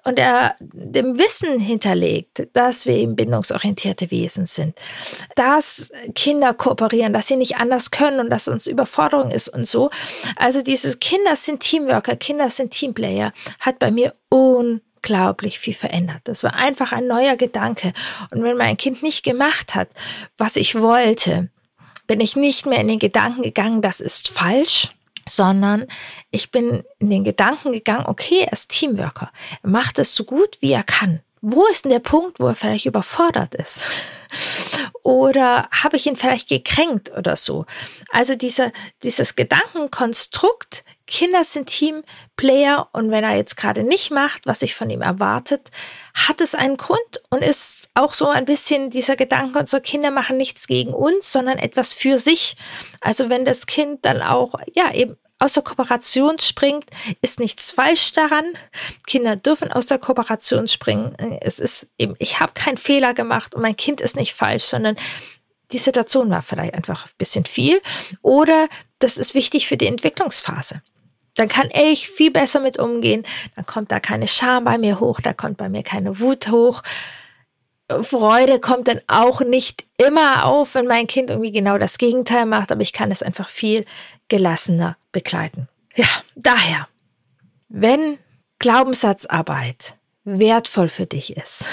und 0.07 0.19
er 0.19 0.55
dem 0.61 1.19
Wissen 1.19 1.59
hinterlegt, 1.59 2.47
dass 2.53 2.85
wir 2.85 2.95
eben 2.95 3.17
bindungsorientierte 3.17 4.09
Wesen 4.09 4.45
sind, 4.45 4.73
dass 5.35 5.91
Kinder 6.15 6.53
kooperieren, 6.53 7.11
dass 7.11 7.27
sie 7.27 7.35
nicht 7.35 7.57
anders 7.57 7.91
können 7.91 8.21
und 8.21 8.29
dass 8.29 8.47
uns 8.47 8.67
Überforderung 8.67 9.31
ist 9.31 9.49
und 9.49 9.67
so. 9.67 9.89
Also 10.37 10.61
dieses 10.61 10.99
Kinder 10.99 11.35
sind 11.35 11.59
Teamworker, 11.59 12.15
Kinder 12.15 12.49
sind 12.49 12.71
Teamplayer, 12.71 13.33
hat 13.59 13.79
bei 13.79 13.91
mir 13.91 14.15
unglaublich 14.29 15.59
viel 15.59 15.73
verändert. 15.73 16.21
Das 16.23 16.41
war 16.41 16.53
einfach 16.53 16.93
ein 16.93 17.07
neuer 17.07 17.35
Gedanke. 17.35 17.91
Und 18.31 18.43
wenn 18.43 18.55
mein 18.55 18.77
Kind 18.77 19.03
nicht 19.03 19.23
gemacht 19.23 19.75
hat, 19.75 19.89
was 20.37 20.55
ich 20.55 20.79
wollte, 20.79 21.49
bin 22.07 22.21
ich 22.21 22.37
nicht 22.37 22.65
mehr 22.65 22.79
in 22.79 22.87
den 22.87 22.99
Gedanken 22.99 23.41
gegangen, 23.43 23.81
das 23.81 23.99
ist 23.99 24.29
falsch, 24.29 24.87
sondern 25.27 25.85
ich 26.31 26.51
bin 26.51 26.83
in 26.99 27.09
den 27.09 27.23
Gedanken 27.23 27.71
gegangen, 27.71 28.05
okay, 28.07 28.41
er 28.45 28.53
ist 28.53 28.69
Teamworker. 28.69 29.31
Er 29.63 29.69
macht 29.69 29.99
es 29.99 30.15
so 30.15 30.23
gut, 30.23 30.57
wie 30.61 30.71
er 30.71 30.83
kann. 30.83 31.21
Wo 31.41 31.65
ist 31.67 31.85
denn 31.85 31.91
der 31.91 31.99
Punkt, 31.99 32.39
wo 32.39 32.47
er 32.47 32.55
vielleicht 32.55 32.85
überfordert 32.85 33.55
ist? 33.55 33.83
Oder 35.03 35.69
habe 35.71 35.95
ich 35.95 36.05
ihn 36.05 36.17
vielleicht 36.17 36.49
gekränkt 36.49 37.11
oder 37.17 37.37
so? 37.37 37.65
Also 38.11 38.35
dieser, 38.35 38.73
dieses 39.03 39.37
Gedankenkonstrukt, 39.37 40.83
Kinder 41.07 41.43
sind 41.43 41.69
Teamplayer 41.69 42.89
und 42.91 43.11
wenn 43.11 43.23
er 43.23 43.35
jetzt 43.35 43.55
gerade 43.57 43.83
nicht 43.83 44.11
macht, 44.11 44.45
was 44.45 44.59
sich 44.59 44.75
von 44.75 44.89
ihm 44.89 45.01
erwartet, 45.01 45.71
hat 46.13 46.41
es 46.41 46.53
einen 46.53 46.77
Grund 46.77 46.99
und 47.29 47.41
ist 47.41 47.89
auch 47.95 48.13
so 48.13 48.27
ein 48.27 48.45
bisschen 48.45 48.89
dieser 48.89 49.15
Gedanke, 49.15 49.57
unsere 49.57 49.81
Kinder 49.81 50.11
machen 50.11 50.37
nichts 50.37 50.67
gegen 50.67 50.93
uns, 50.93 51.31
sondern 51.31 51.57
etwas 51.57 51.93
für 51.93 52.19
sich. 52.19 52.57
Also 52.99 53.29
wenn 53.29 53.45
das 53.45 53.65
Kind 53.65 54.05
dann 54.05 54.21
auch, 54.21 54.55
ja, 54.75 54.93
eben 54.93 55.17
aus 55.39 55.53
der 55.53 55.63
Kooperation 55.63 56.39
springt, 56.39 56.85
ist 57.21 57.39
nichts 57.39 57.71
falsch 57.71 58.11
daran. 58.11 58.45
Kinder 59.05 59.35
dürfen 59.35 59.71
aus 59.71 59.85
der 59.85 59.99
Kooperation 59.99 60.67
springen. 60.67 61.15
Es 61.41 61.59
ist 61.59 61.87
eben, 61.97 62.15
ich 62.19 62.39
habe 62.39 62.53
keinen 62.53 62.77
Fehler 62.77 63.13
gemacht 63.13 63.55
und 63.55 63.61
mein 63.61 63.75
Kind 63.75 64.01
ist 64.01 64.15
nicht 64.15 64.33
falsch, 64.33 64.63
sondern 64.63 64.97
die 65.71 65.77
Situation 65.77 66.29
war 66.29 66.41
vielleicht 66.41 66.73
einfach 66.73 67.05
ein 67.05 67.11
bisschen 67.17 67.45
viel 67.45 67.81
oder 68.21 68.67
das 68.99 69.17
ist 69.17 69.35
wichtig 69.35 69.67
für 69.67 69.77
die 69.77 69.87
Entwicklungsphase. 69.87 70.81
Dann 71.37 71.47
kann 71.47 71.69
ich 71.73 72.09
viel 72.09 72.31
besser 72.31 72.59
mit 72.59 72.79
umgehen. 72.79 73.23
Dann 73.55 73.65
kommt 73.65 73.91
da 73.91 73.99
keine 73.99 74.27
Scham 74.27 74.65
bei 74.65 74.77
mir 74.77 74.99
hoch, 74.99 75.21
da 75.21 75.33
kommt 75.33 75.57
bei 75.57 75.69
mir 75.69 75.83
keine 75.83 76.19
Wut 76.19 76.49
hoch. 76.49 76.81
Freude 78.01 78.59
kommt 78.59 78.89
dann 78.89 78.99
auch 79.07 79.39
nicht 79.41 79.85
immer 79.97 80.45
auf, 80.45 80.75
wenn 80.75 80.87
mein 80.87 81.07
Kind 81.07 81.29
irgendwie 81.29 81.53
genau 81.53 81.77
das 81.77 81.97
Gegenteil 81.97 82.45
macht, 82.45 82.71
aber 82.71 82.81
ich 82.81 82.91
kann 82.91 83.11
es 83.11 83.23
einfach 83.23 83.47
viel 83.47 83.85
gelassener 84.27 84.97
begleiten. 85.13 85.69
Ja, 85.95 86.07
daher, 86.35 86.87
wenn 87.69 88.17
Glaubenssatzarbeit 88.59 89.95
wertvoll 90.25 90.89
für 90.89 91.05
dich 91.05 91.37
ist 91.37 91.65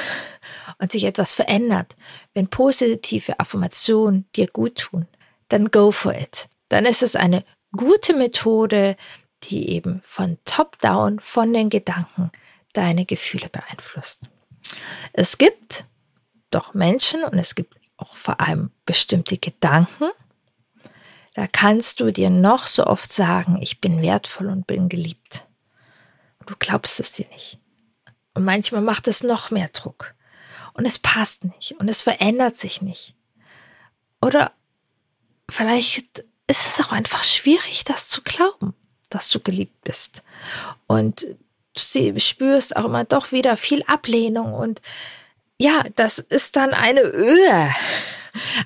und 0.78 0.92
sich 0.92 1.04
etwas 1.04 1.34
verändert, 1.34 1.96
wenn 2.32 2.48
positive 2.48 3.40
Affirmationen 3.40 4.26
dir 4.36 4.46
gut 4.46 4.76
tun, 4.76 5.08
dann 5.48 5.70
go 5.70 5.90
for 5.90 6.14
it. 6.14 6.48
Dann 6.68 6.86
ist 6.86 7.02
es 7.02 7.16
eine 7.16 7.44
gute 7.72 8.14
Methode, 8.14 8.96
die 9.50 9.70
eben 9.70 10.00
von 10.02 10.38
top 10.44 10.78
down, 10.80 11.18
von 11.20 11.52
den 11.52 11.70
Gedanken 11.70 12.30
deine 12.72 13.04
Gefühle 13.04 13.48
beeinflusst. 13.48 14.20
Es 15.12 15.38
gibt 15.38 15.84
doch 16.50 16.74
Menschen 16.74 17.24
und 17.24 17.38
es 17.38 17.54
gibt 17.54 17.76
auch 17.96 18.14
vor 18.16 18.40
allem 18.40 18.70
bestimmte 18.84 19.38
Gedanken, 19.38 20.10
da 21.34 21.48
kannst 21.48 21.98
du 21.98 22.12
dir 22.12 22.30
noch 22.30 22.66
so 22.68 22.86
oft 22.86 23.12
sagen, 23.12 23.58
ich 23.60 23.80
bin 23.80 24.00
wertvoll 24.02 24.48
und 24.48 24.68
bin 24.68 24.88
geliebt. 24.88 25.44
Du 26.46 26.54
glaubst 26.58 27.00
es 27.00 27.12
dir 27.12 27.26
nicht. 27.32 27.58
Und 28.34 28.44
manchmal 28.44 28.82
macht 28.82 29.08
es 29.08 29.22
noch 29.22 29.50
mehr 29.50 29.68
Druck. 29.68 30.14
Und 30.74 30.86
es 30.86 30.98
passt 30.98 31.44
nicht. 31.44 31.72
Und 31.72 31.88
es 31.88 32.02
verändert 32.02 32.56
sich 32.56 32.82
nicht. 32.82 33.16
Oder 34.20 34.52
vielleicht 35.50 36.20
ist 36.46 36.66
es 36.66 36.80
auch 36.84 36.92
einfach 36.92 37.24
schwierig, 37.24 37.82
das 37.84 38.08
zu 38.08 38.22
glauben, 38.22 38.74
dass 39.14 39.28
du 39.28 39.40
geliebt 39.40 39.82
bist. 39.84 40.22
Und 40.86 41.26
du 41.74 42.20
spürst 42.20 42.76
auch 42.76 42.84
immer 42.84 43.04
doch 43.04 43.32
wieder 43.32 43.56
viel 43.56 43.82
Ablehnung. 43.84 44.54
Und 44.54 44.80
ja, 45.58 45.84
das 45.96 46.18
ist 46.18 46.56
dann 46.56 46.74
eine 46.74 47.02
Öhe 47.02 47.70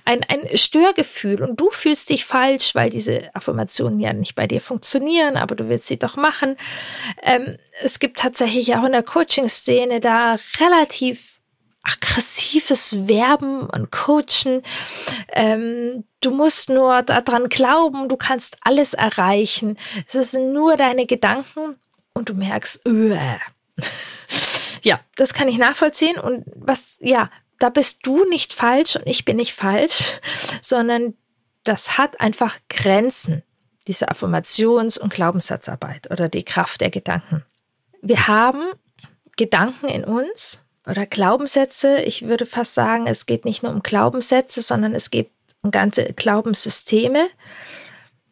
ein, 0.05 0.25
ein 0.28 0.57
Störgefühl 0.57 1.43
und 1.43 1.61
du 1.61 1.71
fühlst 1.71 2.11
dich 2.11 2.25
falsch, 2.25 2.75
weil 2.75 2.90
diese 2.90 3.35
Affirmationen 3.35 4.00
ja 4.00 4.12
nicht 4.12 4.35
bei 4.35 4.47
dir 4.47 4.61
funktionieren, 4.61 5.37
aber 5.37 5.55
du 5.55 5.69
willst 5.69 5.88
sie 5.88 5.99
doch 5.99 6.17
machen. 6.17 6.57
Ähm, 7.23 7.59
es 7.83 7.99
gibt 7.99 8.19
tatsächlich 8.19 8.75
auch 8.76 8.85
in 8.85 8.93
der 8.93 9.02
Coaching-Szene 9.02 10.00
da 10.00 10.37
relativ 10.59 11.38
aggressives 11.88 13.09
Werben 13.09 13.68
und 13.68 13.90
Coachen. 13.90 14.62
Ähm, 15.33 16.04
du 16.21 16.30
musst 16.30 16.68
nur 16.68 17.02
daran 17.02 17.49
glauben, 17.49 18.09
du 18.09 18.16
kannst 18.16 18.59
alles 18.62 18.95
erreichen. 18.95 19.78
Es 20.07 20.30
sind 20.30 20.52
nur 20.52 20.76
deine 20.76 21.07
Gedanken 21.07 21.76
und 22.14 22.28
du 22.28 22.35
merkst, 22.35 22.87
öh. 22.87 23.16
ja, 24.83 25.00
das 25.16 25.33
kann 25.33 25.49
ich 25.49 25.59
nachvollziehen. 25.59 26.18
Und 26.18 26.45
was, 26.54 26.99
ja, 27.00 27.30
da 27.59 27.71
bist 27.71 28.07
du 28.07 28.25
nicht 28.28 28.52
falsch 28.52 28.97
und 28.97 29.07
ich 29.07 29.25
bin 29.25 29.37
nicht 29.37 29.54
falsch, 29.54 30.21
sondern 30.62 31.14
das 31.64 31.99
hat 31.99 32.21
einfach 32.21 32.59
Grenzen, 32.68 33.42
diese 33.87 34.11
Affirmations- 34.11 34.99
und 34.99 35.12
Glaubenssatzarbeit 35.12 36.11
oder 36.11 36.28
die 36.28 36.45
Kraft 36.45 36.80
der 36.80 36.90
Gedanken. 36.90 37.45
Wir 38.02 38.28
haben 38.28 38.73
Gedanken 39.37 39.88
in 39.88 40.04
uns 40.04 40.61
oder 40.88 41.07
Glaubenssätze. 41.07 42.02
Ich 42.02 42.26
würde 42.26 42.47
fast 42.47 42.75
sagen, 42.75 43.07
es 43.07 43.26
geht 43.26 43.45
nicht 43.45 43.62
nur 43.62 43.73
um 43.73 43.83
Glaubenssätze, 43.83 44.62
sondern 44.62 44.95
es 44.95 45.11
um 45.62 45.71
ganze 45.71 46.12
Glaubenssysteme. 46.14 47.28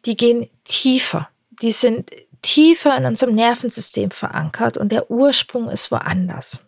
die 0.05 0.15
gehen 0.15 0.49
tiefer. 0.63 1.27
Die 1.61 1.71
sind 1.71 2.11
tiefer 2.41 2.95
in 2.95 3.05
unserem 3.05 3.35
Nervensystem 3.35 4.11
verankert 4.11 4.77
und 4.77 4.91
der 4.91 5.11
Ursprung 5.11 5.69
ist 5.69 5.91
woanders. 5.91 6.59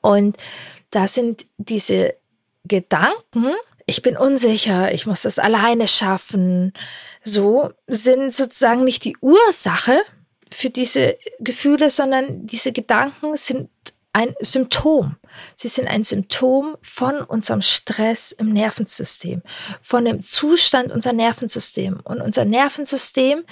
Und 0.00 0.36
da 0.90 1.06
sind 1.06 1.46
diese 1.56 2.14
Gedanken, 2.64 3.54
ich 3.86 4.02
bin 4.02 4.16
unsicher, 4.16 4.92
ich 4.92 5.06
muss 5.06 5.22
das 5.22 5.38
alleine 5.38 5.88
schaffen, 5.88 6.72
so 7.22 7.70
sind 7.86 8.34
sozusagen 8.34 8.84
nicht 8.84 9.04
die 9.04 9.16
Ursache 9.20 10.00
für 10.50 10.70
diese 10.70 11.16
Gefühle, 11.38 11.90
sondern 11.90 12.46
diese 12.46 12.72
Gedanken 12.72 13.36
sind 13.36 13.70
ein 14.12 14.34
Symptom. 14.40 15.16
Sie 15.56 15.68
sind 15.68 15.88
ein 15.88 16.04
Symptom 16.04 16.76
von 16.82 17.22
unserem 17.22 17.62
Stress 17.62 18.32
im 18.32 18.52
Nervensystem, 18.52 19.42
von 19.82 20.04
dem 20.04 20.22
Zustand 20.22 20.90
unser 20.92 21.12
Nervensystem. 21.12 22.00
Und 22.02 22.20
unser 22.20 22.44
Nervensystem, 22.44 23.44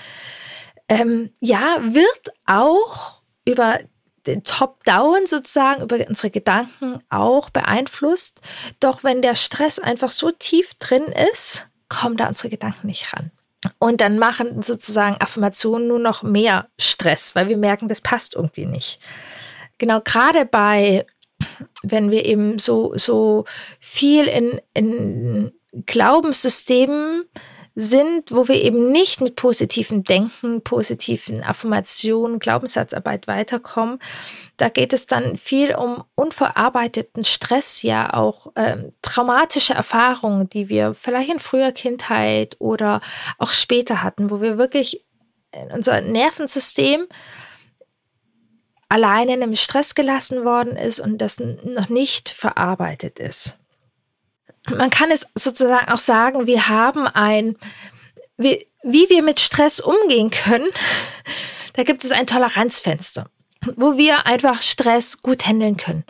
ähm, 0.89 1.33
ja, 1.41 1.79
wird 1.81 2.33
auch 2.47 3.23
über 3.45 3.79
den 4.27 4.43
Top-Down 4.43 5.27
sozusagen, 5.27 5.83
über 5.83 5.97
unsere 6.09 6.31
Gedanken 6.31 6.99
auch 7.09 7.51
beeinflusst. 7.51 8.41
Doch 8.81 9.05
wenn 9.05 9.23
der 9.23 9.37
Stress 9.37 9.79
einfach 9.79 10.11
so 10.11 10.31
tief 10.31 10.75
drin 10.75 11.05
ist, 11.33 11.67
kommen 11.89 12.17
da 12.17 12.29
unsere 12.29 12.51
Gedanken 12.51 12.87
nicht 12.89 13.13
ran. 13.13 13.31
Und 13.79 14.01
dann 14.01 14.19
machen 14.19 14.63
sozusagen 14.63 15.17
Affirmationen 15.21 15.89
nur 15.89 15.99
noch 15.99 16.23
mehr 16.23 16.69
Stress, 16.79 17.35
weil 17.35 17.49
wir 17.49 17.57
merken, 17.57 17.89
das 17.89 18.01
passt 18.01 18.35
irgendwie 18.35 18.67
nicht. 18.67 19.01
Genau, 19.79 20.01
gerade 20.01 20.45
bei, 20.45 21.07
wenn 21.83 22.11
wir 22.11 22.27
eben 22.27 22.59
so, 22.59 22.93
so 22.97 23.45
viel 23.81 24.27
in, 24.27 24.61
in 24.75 25.53
Glaubenssystemen 25.87 27.25
sind, 27.81 28.33
wo 28.33 28.49
wir 28.49 28.57
eben 28.57 28.91
nicht 28.91 29.21
mit 29.21 29.37
positiven 29.37 30.03
Denken, 30.03 30.63
positiven 30.63 31.45
Affirmationen, 31.45 32.41
Glaubenssatzarbeit 32.41 33.29
weiterkommen. 33.29 34.01
Da 34.57 34.69
geht 34.69 34.93
es 34.93 35.07
dann 35.07 35.37
viel 35.37 35.77
um 35.77 36.03
unverarbeiteten 36.17 37.23
Stress, 37.23 37.83
ja 37.83 38.13
auch 38.13 38.49
ähm, 38.57 38.91
traumatische 39.03 39.75
Erfahrungen, 39.75 40.49
die 40.49 40.69
wir 40.69 40.95
vielleicht 40.95 41.31
in 41.31 41.39
früher 41.39 41.71
Kindheit 41.71 42.57
oder 42.59 43.01
auch 43.39 43.53
später 43.53 44.03
hatten, 44.03 44.31
wo 44.31 44.41
wir 44.41 44.59
wirklich 44.59 45.07
unser 45.73 46.01
Nervensystem 46.01 47.07
alleine 48.89 49.35
in 49.35 49.43
einem 49.43 49.57
Stress 49.57 49.95
gelassen 49.95 50.45
worden 50.45 50.77
ist 50.77 51.01
und 51.01 51.19
das 51.19 51.39
noch 51.39 51.89
nicht 51.89 52.31
verarbeitet 52.31 53.19
ist 53.19 53.59
man 54.77 54.91
kann 54.91 55.11
es 55.11 55.27
sozusagen 55.35 55.91
auch 55.91 55.99
sagen, 55.99 56.47
wir 56.47 56.69
haben 56.69 57.07
ein, 57.07 57.57
wie, 58.37 58.67
wie 58.83 59.09
wir 59.09 59.23
mit 59.23 59.41
Stress 59.41 59.81
umgehen 59.81 60.31
können, 60.31 60.69
da 61.75 61.85
gibt 61.85 62.05
es 62.05 62.11
ein 62.11 62.27
Toleranzfenster 62.27 63.27
wo 63.77 63.99
wir 63.99 64.25
einfach 64.25 64.63
Stress 64.63 65.21
gut 65.21 65.45
handeln 65.45 65.77
können. 65.77 66.05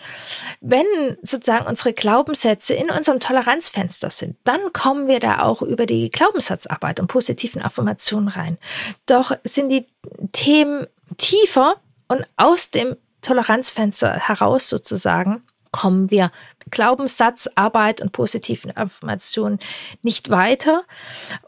Wenn 0.61 0.85
sozusagen 1.23 1.67
unsere 1.67 1.95
Glaubenssätze 1.95 2.75
in 2.75 2.91
unserem 2.91 3.21
Toleranzfenster 3.21 4.11
sind, 4.11 4.37
dann 4.45 4.73
kommen 4.75 5.09
wir 5.09 5.19
da 5.19 5.41
auch 5.41 5.63
über 5.63 5.87
die 5.87 6.11
Glaubenssatzarbeit 6.11 7.01
und 7.01 7.09
positiven 7.09 7.63
Affirmationen 7.63 8.29
rein. 8.29 8.59
Doch 9.07 9.33
sind 9.45 9.71
die 9.71 9.87
Themen 10.33 10.87
tiefer 11.17 11.81
und 12.09 12.25
aus 12.37 12.71
dem 12.71 12.97
Toleranzfenster 13.23 14.15
heraus 14.15 14.69
sozusagen 14.69 15.43
kommen 15.71 16.11
wir 16.11 16.31
mit 16.65 16.73
Glaubenssatzarbeit 16.73 18.01
und 18.01 18.13
positiven 18.13 18.75
Affirmationen 18.77 19.59
nicht 20.03 20.31
weiter. 20.31 20.85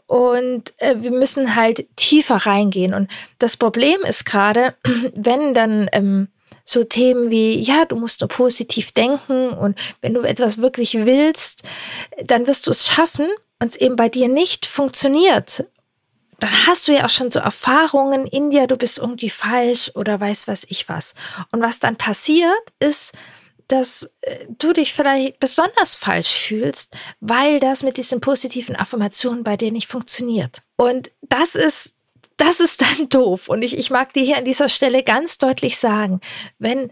Und 0.05 0.73
äh, 0.77 0.95
wir 0.99 1.11
müssen 1.11 1.55
halt 1.55 1.87
tiefer 1.95 2.35
reingehen. 2.35 2.93
Und 2.93 3.09
das 3.39 3.57
Problem 3.57 4.01
ist 4.03 4.25
gerade, 4.25 4.75
wenn 5.15 5.53
dann 5.53 5.89
ähm, 5.91 6.27
so 6.65 6.83
Themen 6.83 7.29
wie, 7.29 7.59
ja, 7.59 7.85
du 7.85 7.95
musst 7.95 8.21
nur 8.21 8.27
positiv 8.27 8.91
denken 8.91 9.49
und 9.49 9.77
wenn 10.01 10.13
du 10.13 10.21
etwas 10.21 10.59
wirklich 10.59 10.93
willst, 10.93 11.63
dann 12.23 12.47
wirst 12.47 12.67
du 12.67 12.71
es 12.71 12.87
schaffen 12.87 13.27
und 13.59 13.71
es 13.71 13.75
eben 13.75 13.95
bei 13.95 14.09
dir 14.09 14.27
nicht 14.27 14.65
funktioniert 14.65 15.65
dann 16.41 16.67
hast 16.67 16.87
du 16.87 16.91
ja 16.91 17.05
auch 17.05 17.09
schon 17.09 17.29
so 17.29 17.39
Erfahrungen 17.39 18.25
in 18.25 18.49
dir, 18.49 18.65
du 18.65 18.75
bist 18.75 18.97
irgendwie 18.97 19.29
falsch 19.29 19.91
oder 19.93 20.19
weiß 20.19 20.47
was 20.47 20.65
ich 20.67 20.89
was. 20.89 21.13
Und 21.51 21.61
was 21.61 21.79
dann 21.79 21.97
passiert, 21.97 22.51
ist, 22.79 23.11
dass 23.67 24.09
äh, 24.21 24.47
du 24.49 24.73
dich 24.73 24.91
vielleicht 24.93 25.39
besonders 25.39 25.95
falsch 25.95 26.33
fühlst, 26.33 26.97
weil 27.19 27.59
das 27.59 27.83
mit 27.83 27.97
diesen 27.97 28.21
positiven 28.21 28.75
Affirmationen 28.75 29.43
bei 29.43 29.55
dir 29.55 29.71
nicht 29.71 29.87
funktioniert. 29.87 30.63
Und 30.77 31.11
das 31.21 31.53
ist 31.55 31.95
das 32.37 32.59
ist 32.59 32.81
dann 32.81 33.09
doof. 33.09 33.47
Und 33.47 33.61
ich, 33.61 33.77
ich 33.77 33.91
mag 33.91 34.11
dir 34.13 34.23
hier 34.23 34.37
an 34.37 34.45
dieser 34.45 34.67
Stelle 34.67 35.03
ganz 35.03 35.37
deutlich 35.37 35.77
sagen, 35.77 36.21
wenn 36.57 36.91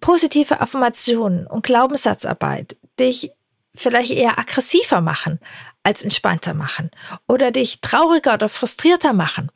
positive 0.00 0.62
Affirmationen 0.62 1.46
und 1.46 1.62
Glaubenssatzarbeit 1.62 2.76
dich 2.98 3.32
vielleicht 3.74 4.12
eher 4.12 4.38
aggressiver 4.38 5.02
machen 5.02 5.40
als 5.88 6.02
entspannter 6.02 6.52
machen 6.52 6.90
oder 7.26 7.50
dich 7.50 7.80
trauriger 7.80 8.34
oder 8.34 8.50
frustrierter 8.50 9.14
machen 9.14 9.50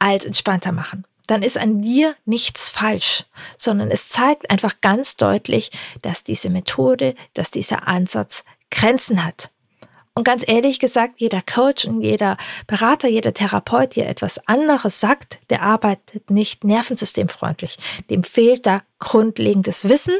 als 0.00 0.24
entspannter 0.24 0.72
machen, 0.72 1.04
dann 1.28 1.44
ist 1.44 1.56
an 1.56 1.80
dir 1.80 2.16
nichts 2.24 2.68
falsch, 2.68 3.26
sondern 3.56 3.92
es 3.92 4.08
zeigt 4.08 4.50
einfach 4.50 4.80
ganz 4.80 5.16
deutlich, 5.16 5.70
dass 6.02 6.24
diese 6.24 6.50
Methode, 6.50 7.14
dass 7.34 7.52
dieser 7.52 7.86
Ansatz 7.86 8.42
Grenzen 8.72 9.24
hat. 9.24 9.52
Und 10.14 10.24
ganz 10.24 10.42
ehrlich 10.44 10.80
gesagt, 10.80 11.20
jeder 11.20 11.42
Coach 11.42 11.84
und 11.84 12.02
jeder 12.02 12.38
Berater, 12.66 13.06
jeder 13.06 13.32
Therapeut, 13.32 13.94
der 13.94 14.08
etwas 14.08 14.44
anderes 14.48 14.98
sagt, 14.98 15.38
der 15.48 15.62
arbeitet 15.62 16.28
nicht 16.28 16.64
nervensystemfreundlich. 16.64 17.78
Dem 18.10 18.24
fehlt 18.24 18.66
da 18.66 18.82
grundlegendes 18.98 19.88
Wissen. 19.88 20.14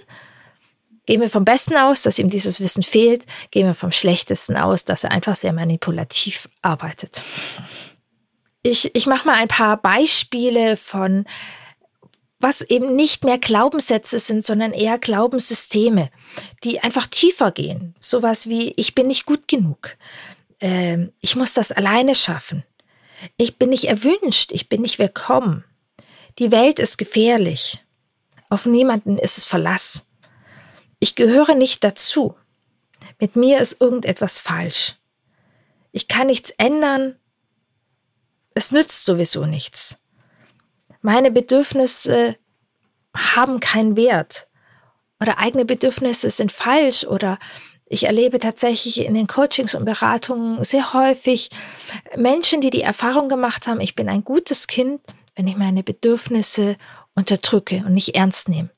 Gehen 1.06 1.20
wir 1.20 1.30
vom 1.30 1.44
Besten 1.44 1.76
aus, 1.76 2.02
dass 2.02 2.18
ihm 2.18 2.30
dieses 2.30 2.60
Wissen 2.60 2.82
fehlt. 2.82 3.24
Gehen 3.50 3.66
wir 3.66 3.74
vom 3.74 3.90
Schlechtesten 3.90 4.56
aus, 4.56 4.84
dass 4.84 5.04
er 5.04 5.10
einfach 5.10 5.34
sehr 5.34 5.52
manipulativ 5.52 6.48
arbeitet. 6.62 7.22
Ich, 8.62 8.94
ich 8.94 9.06
mache 9.06 9.26
mal 9.26 9.34
ein 9.34 9.48
paar 9.48 9.76
Beispiele 9.76 10.76
von, 10.76 11.24
was 12.38 12.60
eben 12.60 12.94
nicht 12.94 13.24
mehr 13.24 13.38
Glaubenssätze 13.38 14.20
sind, 14.20 14.44
sondern 14.44 14.72
eher 14.72 14.98
Glaubenssysteme, 14.98 16.10
die 16.62 16.80
einfach 16.80 17.08
tiefer 17.08 17.50
gehen. 17.50 17.94
Sowas 17.98 18.48
wie, 18.48 18.72
ich 18.76 18.94
bin 18.94 19.08
nicht 19.08 19.26
gut 19.26 19.48
genug. 19.48 19.96
Ähm, 20.60 21.12
ich 21.20 21.34
muss 21.34 21.54
das 21.54 21.72
alleine 21.72 22.14
schaffen. 22.14 22.62
Ich 23.36 23.58
bin 23.58 23.70
nicht 23.70 23.84
erwünscht. 23.84 24.52
Ich 24.52 24.68
bin 24.68 24.82
nicht 24.82 25.00
willkommen. 25.00 25.64
Die 26.38 26.52
Welt 26.52 26.78
ist 26.78 26.98
gefährlich. 26.98 27.78
Auf 28.48 28.66
niemanden 28.66 29.18
ist 29.18 29.38
es 29.38 29.44
Verlass. 29.44 30.06
Ich 31.02 31.16
gehöre 31.16 31.56
nicht 31.56 31.82
dazu. 31.82 32.36
Mit 33.18 33.34
mir 33.34 33.58
ist 33.58 33.80
irgendetwas 33.80 34.38
falsch. 34.38 34.96
Ich 35.90 36.06
kann 36.06 36.28
nichts 36.28 36.50
ändern 36.58 37.16
es 38.54 38.72
nützt 38.72 39.04
sowieso 39.04 39.46
nichts. 39.46 39.96
Meine 41.00 41.30
Bedürfnisse 41.30 42.36
haben 43.16 43.60
keinen 43.60 43.96
Wert 43.96 44.48
oder 45.20 45.38
eigene 45.38 45.64
Bedürfnisse 45.64 46.30
sind 46.30 46.52
falsch 46.52 47.04
oder 47.04 47.38
ich 47.86 48.04
erlebe 48.04 48.38
tatsächlich 48.38 49.04
in 49.04 49.14
den 49.14 49.26
Coachings 49.26 49.74
und 49.74 49.84
Beratungen 49.84 50.64
sehr 50.64 50.92
häufig 50.94 51.50
Menschen, 52.16 52.60
die 52.60 52.70
die 52.70 52.82
Erfahrung 52.82 53.28
gemacht 53.28 53.66
haben, 53.66 53.80
ich 53.80 53.94
bin 53.94 54.08
ein 54.08 54.24
gutes 54.24 54.66
Kind, 54.66 55.00
wenn 55.34 55.46
ich 55.46 55.56
meine 55.56 55.82
Bedürfnisse 55.82 56.76
unterdrücke 57.14 57.82
und 57.86 57.94
nicht 57.94 58.14
ernst 58.14 58.48
nehme. 58.48 58.70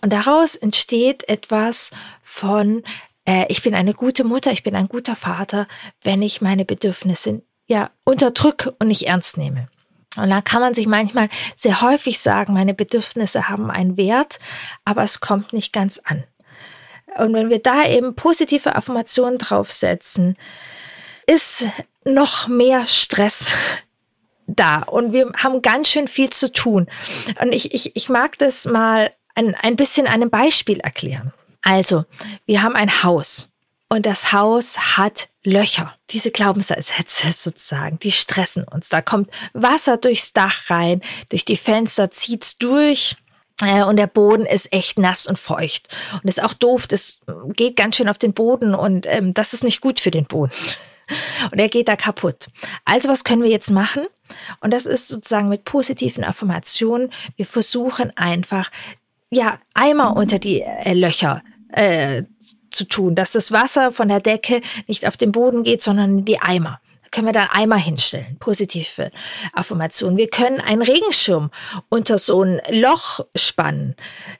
Und 0.00 0.12
daraus 0.12 0.56
entsteht 0.56 1.28
etwas 1.28 1.90
von, 2.22 2.82
äh, 3.26 3.46
ich 3.48 3.62
bin 3.62 3.74
eine 3.74 3.94
gute 3.94 4.24
Mutter, 4.24 4.52
ich 4.52 4.62
bin 4.62 4.76
ein 4.76 4.88
guter 4.88 5.16
Vater, 5.16 5.66
wenn 6.02 6.22
ich 6.22 6.40
meine 6.40 6.64
Bedürfnisse 6.64 7.42
ja, 7.66 7.90
unterdrücke 8.04 8.74
und 8.78 8.88
nicht 8.88 9.06
ernst 9.06 9.36
nehme. 9.36 9.68
Und 10.16 10.28
dann 10.28 10.42
kann 10.42 10.60
man 10.60 10.74
sich 10.74 10.86
manchmal 10.86 11.28
sehr 11.54 11.82
häufig 11.82 12.18
sagen, 12.18 12.52
meine 12.52 12.74
Bedürfnisse 12.74 13.48
haben 13.48 13.70
einen 13.70 13.96
Wert, 13.96 14.40
aber 14.84 15.04
es 15.04 15.20
kommt 15.20 15.52
nicht 15.52 15.72
ganz 15.72 16.00
an. 16.04 16.24
Und 17.16 17.32
wenn 17.34 17.50
wir 17.50 17.60
da 17.60 17.86
eben 17.86 18.14
positive 18.14 18.74
Affirmationen 18.74 19.38
draufsetzen, 19.38 20.36
ist 21.26 21.66
noch 22.04 22.48
mehr 22.48 22.86
Stress 22.86 23.46
da 24.46 24.82
und 24.82 25.12
wir 25.12 25.30
haben 25.36 25.62
ganz 25.62 25.88
schön 25.88 26.08
viel 26.08 26.30
zu 26.30 26.52
tun. 26.52 26.88
Und 27.40 27.52
ich, 27.52 27.72
ich, 27.72 27.94
ich 27.94 28.08
mag 28.08 28.36
das 28.38 28.64
mal 28.64 29.12
ein, 29.40 29.54
ein 29.54 29.76
bisschen 29.76 30.06
an 30.06 30.14
einem 30.14 30.30
Beispiel 30.30 30.80
erklären. 30.80 31.32
Also, 31.62 32.04
wir 32.46 32.62
haben 32.62 32.76
ein 32.76 33.02
Haus 33.02 33.48
und 33.88 34.06
das 34.06 34.32
Haus 34.32 34.96
hat 34.96 35.28
Löcher. 35.44 35.94
Diese 36.10 36.30
Glaubenssätze 36.30 37.32
sozusagen, 37.32 37.98
die 37.98 38.12
stressen 38.12 38.64
uns. 38.64 38.88
Da 38.88 39.00
kommt 39.00 39.30
Wasser 39.52 39.96
durchs 39.96 40.32
Dach 40.32 40.70
rein, 40.70 41.00
durch 41.30 41.44
die 41.44 41.56
Fenster 41.56 42.10
zieht's 42.10 42.58
durch. 42.58 43.16
Äh, 43.62 43.82
und 43.82 43.96
der 43.96 44.06
Boden 44.06 44.46
ist 44.46 44.72
echt 44.72 44.98
nass 44.98 45.26
und 45.26 45.38
feucht. 45.38 45.94
Und 46.22 46.28
ist 46.28 46.42
auch 46.42 46.54
doof, 46.54 46.86
das 46.86 47.18
geht 47.54 47.76
ganz 47.76 47.96
schön 47.96 48.08
auf 48.08 48.18
den 48.18 48.32
Boden 48.32 48.74
und 48.74 49.06
ähm, 49.06 49.34
das 49.34 49.52
ist 49.52 49.64
nicht 49.64 49.80
gut 49.80 50.00
für 50.00 50.10
den 50.10 50.24
Boden. 50.24 50.52
Und 51.50 51.58
er 51.58 51.68
geht 51.68 51.88
da 51.88 51.96
kaputt. 51.96 52.46
Also 52.84 53.08
was 53.08 53.24
können 53.24 53.42
wir 53.42 53.50
jetzt 53.50 53.72
machen? 53.72 54.06
Und 54.60 54.70
das 54.70 54.86
ist 54.86 55.08
sozusagen 55.08 55.48
mit 55.48 55.64
positiven 55.64 56.22
Affirmationen. 56.22 57.10
Wir 57.34 57.46
versuchen 57.46 58.16
einfach, 58.16 58.70
ja, 59.30 59.58
Eimer 59.74 60.16
unter 60.16 60.38
die 60.38 60.62
äh, 60.62 60.94
Löcher 60.94 61.42
äh, 61.72 62.24
zu 62.70 62.84
tun, 62.84 63.14
dass 63.14 63.32
das 63.32 63.52
Wasser 63.52 63.92
von 63.92 64.08
der 64.08 64.20
Decke 64.20 64.60
nicht 64.86 65.06
auf 65.06 65.16
den 65.16 65.32
Boden 65.32 65.62
geht, 65.62 65.82
sondern 65.82 66.18
in 66.18 66.24
die 66.24 66.40
Eimer 66.40 66.80
können 67.10 67.26
wir 67.26 67.32
da 67.32 67.48
Eimer 67.52 67.76
hinstellen. 67.76 68.36
Positive 68.38 69.10
Affirmation. 69.52 70.16
Wir 70.16 70.28
können 70.28 70.60
einen 70.60 70.82
Regenschirm 70.82 71.50
unter 71.88 72.18
so 72.18 72.42
ein 72.42 72.60
Loch 72.70 73.20
spannen, 73.34 73.96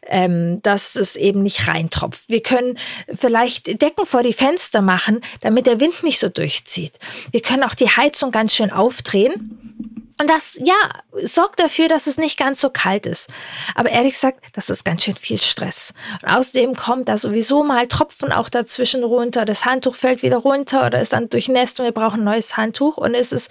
ähm, 0.07 0.63
dass 0.63 0.95
es 0.95 1.17
eben 1.17 1.43
nicht 1.43 1.67
reintropft. 1.67 2.29
Wir 2.29 2.43
können 2.43 2.79
vielleicht 3.13 3.67
Decken 3.83 4.07
vor 4.07 4.23
die 4.23 4.33
Fenster 4.33 4.83
machen, 4.83 5.21
damit 5.41 5.67
der 5.67 5.81
Wind 5.81 6.03
nicht 6.03 6.21
so 6.21 6.29
durchzieht. 6.29 6.93
Wir 7.33 7.43
können 7.43 7.65
auch 7.65 7.75
die 7.75 7.89
Heizung 7.89 8.31
ganz 8.31 8.55
schön 8.55 8.71
aufdrehen 8.71 10.00
und 10.21 10.29
das, 10.29 10.61
ja, 10.63 10.75
sorgt 11.23 11.61
dafür, 11.61 11.89
dass 11.89 12.07
es 12.07 12.19
nicht 12.19 12.39
ganz 12.39 12.61
so 12.61 12.69
kalt 12.69 13.07
ist. 13.07 13.31
Aber 13.75 13.89
ehrlich 13.89 14.13
gesagt, 14.13 14.45
das 14.53 14.69
ist 14.69 14.85
ganz 14.85 15.03
schön 15.03 15.15
viel 15.15 15.41
Stress. 15.41 15.95
Und 16.21 16.29
außerdem 16.29 16.75
kommt 16.75 17.09
da 17.09 17.17
sowieso 17.17 17.65
mal 17.65 17.87
Tropfen 17.87 18.31
auch 18.31 18.51
dazwischen 18.51 19.03
runter. 19.03 19.47
Das 19.47 19.65
Handtuch 19.65 19.95
fällt 19.95 20.23
wieder 20.23 20.37
runter 20.37 20.85
oder 20.85 21.01
ist 21.01 21.15
dann 21.15 21.31
durchnässt 21.31 21.81
und 21.81 21.87
wir 21.87 21.93
brauchen 21.93 22.21
ein 22.21 22.25
neues 22.25 22.59
Handtuch. 22.59 22.99
Und 22.99 23.15
es 23.15 23.33
ist 23.33 23.51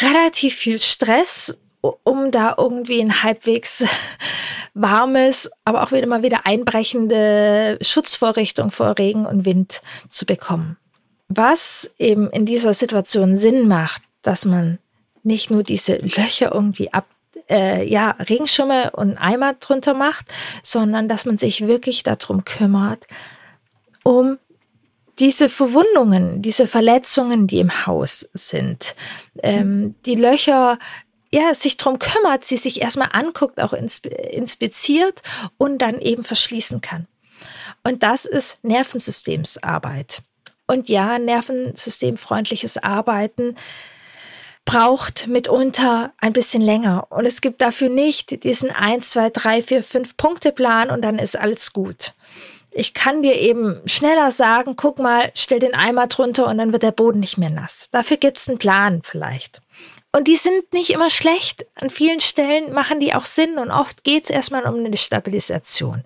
relativ 0.00 0.56
viel 0.56 0.80
Stress, 0.80 1.56
um 1.80 2.32
da 2.32 2.56
irgendwie 2.58 3.00
ein 3.00 3.22
halbwegs 3.22 3.84
warmes, 4.74 5.48
aber 5.64 5.84
auch 5.84 5.92
wieder 5.92 6.08
mal 6.08 6.24
wieder 6.24 6.44
einbrechende 6.44 7.78
Schutzvorrichtung 7.80 8.72
vor 8.72 8.98
Regen 8.98 9.26
und 9.26 9.44
Wind 9.44 9.80
zu 10.08 10.26
bekommen. 10.26 10.76
Was 11.28 11.94
eben 11.98 12.30
in 12.30 12.46
dieser 12.46 12.74
Situation 12.74 13.36
Sinn 13.36 13.68
macht, 13.68 14.02
dass 14.22 14.44
man 14.44 14.80
nicht 15.24 15.50
nur 15.50 15.62
diese 15.62 15.96
Löcher 15.96 16.52
irgendwie 16.52 16.92
ab, 16.92 17.06
äh, 17.50 17.84
ja, 17.88 18.10
Regenschirme 18.10 18.92
und 18.92 19.16
Eimer 19.18 19.54
drunter 19.54 19.94
macht, 19.94 20.26
sondern 20.62 21.08
dass 21.08 21.24
man 21.24 21.36
sich 21.36 21.66
wirklich 21.66 22.02
darum 22.02 22.44
kümmert, 22.44 23.06
um 24.02 24.38
diese 25.18 25.48
Verwundungen, 25.48 26.42
diese 26.42 26.66
Verletzungen, 26.66 27.46
die 27.46 27.58
im 27.60 27.86
Haus 27.86 28.28
sind, 28.34 28.94
ähm, 29.42 29.94
die 30.06 30.16
Löcher, 30.16 30.78
ja, 31.32 31.54
sich 31.54 31.76
drum 31.76 31.98
kümmert, 31.98 32.44
sie 32.44 32.56
sich 32.56 32.80
erstmal 32.80 33.10
anguckt, 33.12 33.60
auch 33.60 33.72
inspiziert 33.72 35.22
und 35.56 35.78
dann 35.78 36.00
eben 36.00 36.24
verschließen 36.24 36.80
kann. 36.80 37.06
Und 37.82 38.02
das 38.02 38.24
ist 38.24 38.58
Nervensystemsarbeit. 38.62 40.22
Und 40.66 40.88
ja, 40.88 41.18
nervensystemfreundliches 41.18 42.78
Arbeiten 42.78 43.56
braucht 44.64 45.26
mitunter 45.26 46.12
ein 46.18 46.32
bisschen 46.32 46.62
länger. 46.62 47.06
Und 47.10 47.26
es 47.26 47.40
gibt 47.40 47.60
dafür 47.60 47.88
nicht 47.88 48.44
diesen 48.44 48.70
1, 48.70 49.10
2, 49.10 49.30
3, 49.30 49.62
4, 49.62 49.82
5 49.82 50.16
Punkte 50.16 50.52
Plan 50.52 50.90
und 50.90 51.02
dann 51.02 51.18
ist 51.18 51.38
alles 51.38 51.72
gut. 51.72 52.14
Ich 52.70 52.92
kann 52.92 53.22
dir 53.22 53.36
eben 53.36 53.80
schneller 53.86 54.32
sagen, 54.32 54.74
guck 54.74 54.98
mal, 54.98 55.30
stell 55.34 55.60
den 55.60 55.74
Eimer 55.74 56.08
drunter 56.08 56.48
und 56.48 56.58
dann 56.58 56.72
wird 56.72 56.82
der 56.82 56.90
Boden 56.90 57.20
nicht 57.20 57.38
mehr 57.38 57.50
nass. 57.50 57.88
Dafür 57.92 58.16
gibt's 58.16 58.48
einen 58.48 58.58
Plan 58.58 59.00
vielleicht. 59.04 59.60
Und 60.14 60.28
die 60.28 60.36
sind 60.36 60.72
nicht 60.72 60.90
immer 60.90 61.10
schlecht. 61.10 61.66
An 61.74 61.90
vielen 61.90 62.20
Stellen 62.20 62.72
machen 62.72 63.00
die 63.00 63.14
auch 63.14 63.24
Sinn 63.24 63.58
und 63.58 63.72
oft 63.72 64.04
geht 64.04 64.24
es 64.24 64.30
erstmal 64.30 64.64
um 64.64 64.76
eine 64.76 64.96
Stabilisation. 64.96 66.04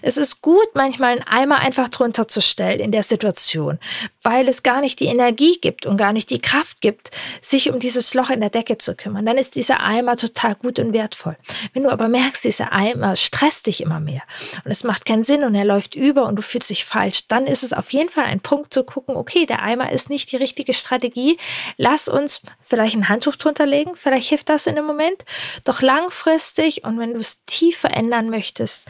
Es 0.00 0.16
ist 0.16 0.40
gut, 0.40 0.68
manchmal 0.72 1.12
einen 1.12 1.22
Eimer 1.22 1.58
einfach 1.58 1.90
drunter 1.90 2.26
zu 2.26 2.40
stellen 2.40 2.80
in 2.80 2.92
der 2.92 3.02
Situation, 3.02 3.78
weil 4.22 4.48
es 4.48 4.62
gar 4.62 4.80
nicht 4.80 5.00
die 5.00 5.06
Energie 5.06 5.58
gibt 5.60 5.84
und 5.84 5.98
gar 5.98 6.14
nicht 6.14 6.30
die 6.30 6.40
Kraft 6.40 6.80
gibt, 6.80 7.10
sich 7.42 7.70
um 7.70 7.78
dieses 7.78 8.14
Loch 8.14 8.30
in 8.30 8.40
der 8.40 8.48
Decke 8.48 8.78
zu 8.78 8.96
kümmern. 8.96 9.26
Dann 9.26 9.36
ist 9.36 9.54
dieser 9.54 9.80
Eimer 9.80 10.16
total 10.16 10.54
gut 10.54 10.78
und 10.78 10.94
wertvoll. 10.94 11.36
Wenn 11.74 11.82
du 11.82 11.90
aber 11.90 12.08
merkst, 12.08 12.44
dieser 12.44 12.72
Eimer 12.72 13.16
stresst 13.16 13.66
dich 13.66 13.82
immer 13.82 14.00
mehr 14.00 14.22
und 14.64 14.70
es 14.70 14.82
macht 14.82 15.04
keinen 15.04 15.24
Sinn 15.24 15.44
und 15.44 15.54
er 15.54 15.66
läuft 15.66 15.94
über 15.94 16.24
und 16.24 16.36
du 16.36 16.42
fühlst 16.42 16.70
dich 16.70 16.86
falsch, 16.86 17.28
dann 17.28 17.46
ist 17.46 17.64
es 17.64 17.74
auf 17.74 17.92
jeden 17.92 18.08
Fall 18.08 18.24
ein 18.24 18.40
Punkt 18.40 18.72
zu 18.72 18.82
gucken, 18.82 19.14
okay, 19.14 19.44
der 19.44 19.60
Eimer 19.60 19.92
ist 19.92 20.08
nicht 20.08 20.32
die 20.32 20.36
richtige 20.36 20.72
Strategie. 20.72 21.36
Lass 21.76 22.08
uns 22.08 22.40
vielleicht 22.62 22.96
ein 22.96 23.10
Handtuch 23.10 23.36
drunter 23.44 23.66
legen, 23.66 23.96
vielleicht 23.96 24.28
hilft 24.28 24.48
das 24.48 24.66
in 24.66 24.76
dem 24.76 24.84
Moment. 24.84 25.24
Doch 25.64 25.82
langfristig 25.82 26.84
und 26.84 26.98
wenn 26.98 27.14
du 27.14 27.20
es 27.20 27.44
tief 27.44 27.78
verändern 27.78 28.30
möchtest, 28.30 28.88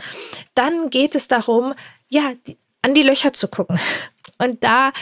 dann 0.54 0.90
geht 0.90 1.14
es 1.14 1.28
darum, 1.28 1.74
ja, 2.08 2.32
an 2.82 2.94
die 2.94 3.02
Löcher 3.02 3.32
zu 3.32 3.48
gucken. 3.48 3.78
Und 4.38 4.64
da 4.64 4.92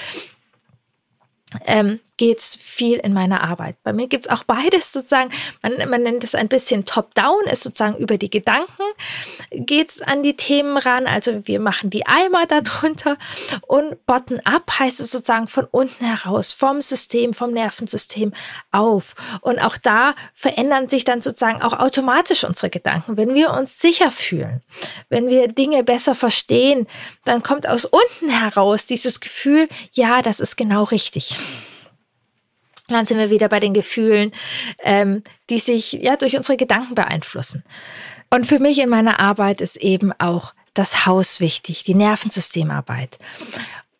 ähm, 1.66 2.00
geht 2.20 2.40
es 2.40 2.54
viel 2.54 2.98
in 2.98 3.14
meiner 3.14 3.42
Arbeit. 3.42 3.76
Bei 3.82 3.94
mir 3.94 4.06
gibt 4.06 4.26
es 4.26 4.30
auch 4.30 4.44
beides 4.44 4.92
sozusagen, 4.92 5.30
man, 5.62 5.88
man 5.88 6.02
nennt 6.02 6.22
es 6.22 6.34
ein 6.34 6.48
bisschen 6.48 6.84
top-down, 6.84 7.46
ist 7.50 7.62
sozusagen 7.62 7.96
über 7.96 8.18
die 8.18 8.28
Gedanken 8.28 8.82
geht 9.50 9.88
es 9.88 10.02
an 10.02 10.22
die 10.22 10.36
Themen 10.36 10.76
ran. 10.76 11.06
Also 11.06 11.46
wir 11.48 11.60
machen 11.60 11.88
die 11.88 12.06
Eimer 12.06 12.44
darunter 12.46 13.16
und 13.66 14.04
bottom-up 14.04 14.70
heißt 14.78 15.00
es 15.00 15.12
sozusagen 15.12 15.48
von 15.48 15.64
unten 15.70 16.04
heraus, 16.04 16.52
vom 16.52 16.82
System, 16.82 17.32
vom 17.32 17.52
Nervensystem 17.52 18.34
auf. 18.70 19.14
Und 19.40 19.58
auch 19.58 19.78
da 19.78 20.14
verändern 20.34 20.90
sich 20.90 21.04
dann 21.04 21.22
sozusagen 21.22 21.62
auch 21.62 21.72
automatisch 21.72 22.44
unsere 22.44 22.68
Gedanken. 22.68 23.16
Wenn 23.16 23.34
wir 23.34 23.52
uns 23.54 23.80
sicher 23.80 24.10
fühlen, 24.10 24.60
wenn 25.08 25.30
wir 25.30 25.48
Dinge 25.48 25.84
besser 25.84 26.14
verstehen, 26.14 26.86
dann 27.24 27.42
kommt 27.42 27.66
aus 27.66 27.86
unten 27.86 28.28
heraus 28.28 28.84
dieses 28.84 29.20
Gefühl, 29.20 29.70
ja, 29.94 30.20
das 30.20 30.38
ist 30.38 30.58
genau 30.58 30.82
richtig 30.82 31.34
dann 32.94 33.06
sind 33.06 33.18
wir 33.18 33.30
wieder 33.30 33.48
bei 33.48 33.60
den 33.60 33.74
Gefühlen, 33.74 34.32
ähm, 34.82 35.22
die 35.48 35.58
sich 35.58 35.92
ja 35.92 36.16
durch 36.16 36.36
unsere 36.36 36.56
Gedanken 36.56 36.94
beeinflussen. 36.94 37.64
Und 38.30 38.46
für 38.46 38.58
mich 38.58 38.78
in 38.78 38.88
meiner 38.88 39.20
Arbeit 39.20 39.60
ist 39.60 39.76
eben 39.76 40.12
auch 40.18 40.54
das 40.74 41.04
Haus 41.06 41.40
wichtig, 41.40 41.84
die 41.84 41.94
Nervensystemarbeit. 41.94 43.18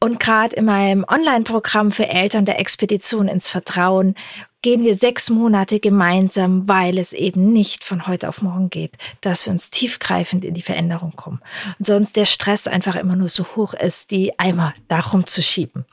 Und 0.03 0.19
gerade 0.19 0.57
in 0.57 0.65
meinem 0.65 1.05
Online-Programm 1.07 1.93
für 1.93 2.09
Eltern 2.09 2.47
der 2.47 2.59
Expedition 2.59 3.29
ins 3.29 3.49
Vertrauen 3.49 4.15
gehen 4.63 4.83
wir 4.83 4.95
sechs 4.95 5.29
Monate 5.31 5.79
gemeinsam, 5.81 6.69
weil 6.69 6.99
es 6.99 7.13
eben 7.13 7.53
nicht 7.53 7.85
von 7.85 8.07
heute 8.07 8.29
auf 8.29 8.41
morgen 8.41 8.71
geht, 8.71 8.97
dass 9.21 9.47
wir 9.47 9.53
uns 9.53 9.71
tiefgreifend 9.71 10.45
in 10.45 10.55
die 10.55 10.63
Veränderung 10.63 11.13
kommen. 11.17 11.41
Und 11.79 11.87
sonst 11.87 12.17
der 12.17 12.27
Stress 12.27 12.67
einfach 12.67 12.97
immer 12.97 13.17
nur 13.17 13.29
so 13.29 13.45
hoch 13.57 13.75
ist, 13.75 14.11
die 14.11 14.39
Eimer 14.39 14.75
darum 14.89 15.27
zu 15.27 15.43
schieben. 15.43 15.85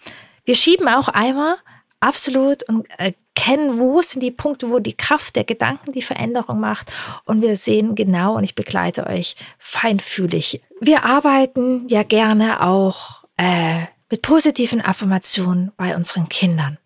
Wir 0.45 0.55
schieben 0.55 0.87
auch 0.87 1.09
Eimer 1.09 1.57
absolut 1.99 2.63
und 2.63 2.87
erkennen, 2.97 3.79
wo 3.79 4.01
sind 4.01 4.21
die 4.21 4.31
Punkte, 4.31 4.69
wo 4.69 4.79
die 4.79 4.95
Kraft 4.95 5.35
der 5.35 5.43
Gedanken 5.43 5.91
die 5.91 6.01
Veränderung 6.01 6.59
macht. 6.59 6.91
Und 7.25 7.41
wir 7.41 7.55
sehen 7.55 7.95
genau, 7.95 8.35
und 8.35 8.43
ich 8.43 8.55
begleite 8.55 9.07
euch 9.07 9.35
feinfühlig. 9.57 10.61
Wir 10.79 11.05
arbeiten 11.05 11.87
ja 11.87 12.03
gerne 12.03 12.61
auch 12.61 13.23
äh, 13.37 13.85
mit 14.09 14.21
positiven 14.21 14.81
Affirmationen 14.81 15.71
bei 15.77 15.95
unseren 15.95 16.29
Kindern, 16.29 16.77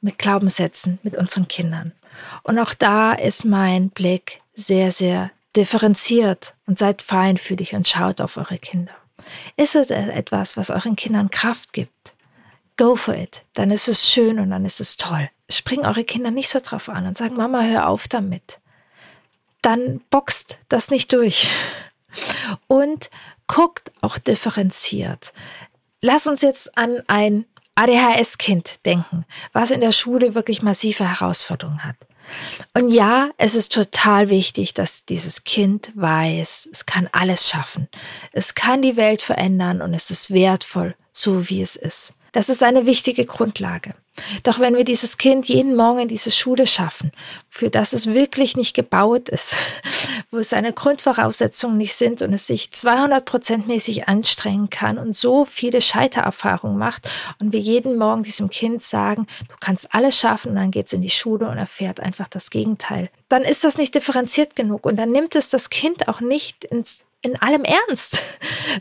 mit 0.00 0.18
Glaubenssätzen 0.18 0.98
mit 1.02 1.16
unseren 1.16 1.48
Kindern. 1.48 1.92
Und 2.42 2.58
auch 2.58 2.74
da 2.74 3.12
ist 3.12 3.44
mein 3.44 3.90
Blick 3.90 4.42
sehr, 4.54 4.90
sehr 4.90 5.30
differenziert 5.56 6.54
und 6.66 6.78
seid 6.78 7.02
feinfühlig 7.02 7.74
und 7.74 7.88
schaut 7.88 8.20
auf 8.20 8.36
eure 8.36 8.58
Kinder. 8.58 8.92
Ist 9.56 9.74
es 9.74 9.90
etwas, 9.90 10.56
was 10.56 10.70
euren 10.70 10.96
Kindern 10.96 11.30
Kraft 11.30 11.72
gibt? 11.72 12.14
Go 12.80 12.96
for 12.96 13.14
it. 13.14 13.44
Dann 13.52 13.70
ist 13.70 13.88
es 13.88 14.10
schön 14.10 14.40
und 14.40 14.50
dann 14.50 14.64
ist 14.64 14.80
es 14.80 14.96
toll. 14.96 15.28
Springen 15.50 15.84
eure 15.84 16.02
Kinder 16.02 16.30
nicht 16.30 16.48
so 16.48 16.60
drauf 16.60 16.88
an 16.88 17.06
und 17.06 17.18
sagen, 17.18 17.36
Mama, 17.36 17.60
hör 17.60 17.88
auf 17.88 18.08
damit. 18.08 18.58
Dann 19.60 20.00
boxt 20.08 20.58
das 20.70 20.90
nicht 20.90 21.12
durch. 21.12 21.48
Und 22.66 23.10
guckt 23.46 23.92
auch 24.00 24.16
differenziert. 24.16 25.32
Lass 26.00 26.26
uns 26.26 26.40
jetzt 26.40 26.78
an 26.78 27.02
ein 27.06 27.44
ADHS-Kind 27.74 28.86
denken, 28.86 29.26
was 29.52 29.70
in 29.70 29.82
der 29.82 29.92
Schule 29.92 30.34
wirklich 30.34 30.62
massive 30.62 31.06
Herausforderungen 31.06 31.84
hat. 31.84 31.96
Und 32.72 32.90
ja, 32.90 33.28
es 33.36 33.54
ist 33.54 33.72
total 33.72 34.30
wichtig, 34.30 34.72
dass 34.72 35.04
dieses 35.04 35.44
Kind 35.44 35.92
weiß, 35.94 36.68
es 36.72 36.86
kann 36.86 37.08
alles 37.12 37.48
schaffen. 37.48 37.88
Es 38.32 38.54
kann 38.54 38.80
die 38.80 38.96
Welt 38.96 39.20
verändern 39.20 39.82
und 39.82 39.92
es 39.92 40.10
ist 40.10 40.30
wertvoll, 40.30 40.94
so 41.12 41.50
wie 41.50 41.60
es 41.60 41.76
ist. 41.76 42.14
Das 42.32 42.48
ist 42.48 42.62
eine 42.62 42.86
wichtige 42.86 43.26
Grundlage. 43.26 43.94
Doch 44.42 44.58
wenn 44.58 44.76
wir 44.76 44.84
dieses 44.84 45.18
Kind 45.18 45.48
jeden 45.48 45.76
Morgen 45.76 46.00
in 46.00 46.08
diese 46.08 46.30
Schule 46.30 46.66
schaffen, 46.66 47.12
für 47.48 47.70
das 47.70 47.92
es 47.92 48.06
wirklich 48.08 48.56
nicht 48.56 48.74
gebaut 48.74 49.28
ist, 49.28 49.54
wo 50.30 50.42
seine 50.42 50.72
Grundvoraussetzungen 50.72 51.78
nicht 51.78 51.94
sind 51.94 52.22
und 52.22 52.32
es 52.32 52.46
sich 52.46 52.70
200 52.70 53.24
prozentmäßig 53.24 54.08
anstrengen 54.08 54.70
kann 54.70 54.98
und 54.98 55.14
so 55.14 55.44
viele 55.44 55.80
Scheitererfahrungen 55.80 56.78
macht 56.78 57.10
und 57.40 57.52
wir 57.52 57.60
jeden 57.60 57.96
Morgen 57.96 58.22
diesem 58.22 58.50
Kind 58.50 58.82
sagen, 58.82 59.26
du 59.48 59.54
kannst 59.60 59.94
alles 59.94 60.18
schaffen 60.18 60.50
und 60.50 60.56
dann 60.56 60.70
geht 60.70 60.86
es 60.86 60.92
in 60.92 61.02
die 61.02 61.10
Schule 61.10 61.48
und 61.48 61.56
erfährt 61.56 62.00
einfach 62.00 62.28
das 62.28 62.50
Gegenteil, 62.50 63.10
dann 63.28 63.42
ist 63.42 63.64
das 63.64 63.78
nicht 63.78 63.94
differenziert 63.94 64.54
genug 64.56 64.86
und 64.86 64.96
dann 64.96 65.12
nimmt 65.12 65.34
es 65.34 65.48
das 65.48 65.70
Kind 65.70 66.08
auch 66.08 66.20
nicht 66.20 66.64
ins, 66.64 67.04
in 67.22 67.40
allem 67.40 67.64
Ernst. 67.64 68.22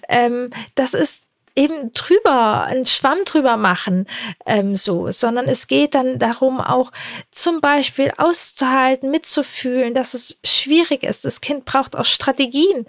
Ähm, 0.08 0.50
das 0.76 0.94
ist 0.94 1.29
eben 1.60 1.92
drüber, 1.92 2.64
einen 2.64 2.86
Schwamm 2.86 3.20
drüber 3.26 3.58
machen, 3.58 4.08
ähm, 4.46 4.78
so, 4.78 5.12
sondern 5.12 5.48
es 5.48 5.68
geht 5.68 5.94
dann 5.94 6.18
darum, 6.18 6.62
auch 6.62 6.92
zum 7.32 7.60
Beispiel 7.60 8.14
auszuhalten, 8.18 9.12
mitzufühlen, 9.12 9.94
dass 9.94 10.14
es 10.14 10.40
schwierig 10.46 11.04
ist. 11.04 11.26
Das 11.26 11.42
Kind 11.42 11.66
braucht 11.66 11.98
auch 11.98 12.06
Strategien. 12.06 12.86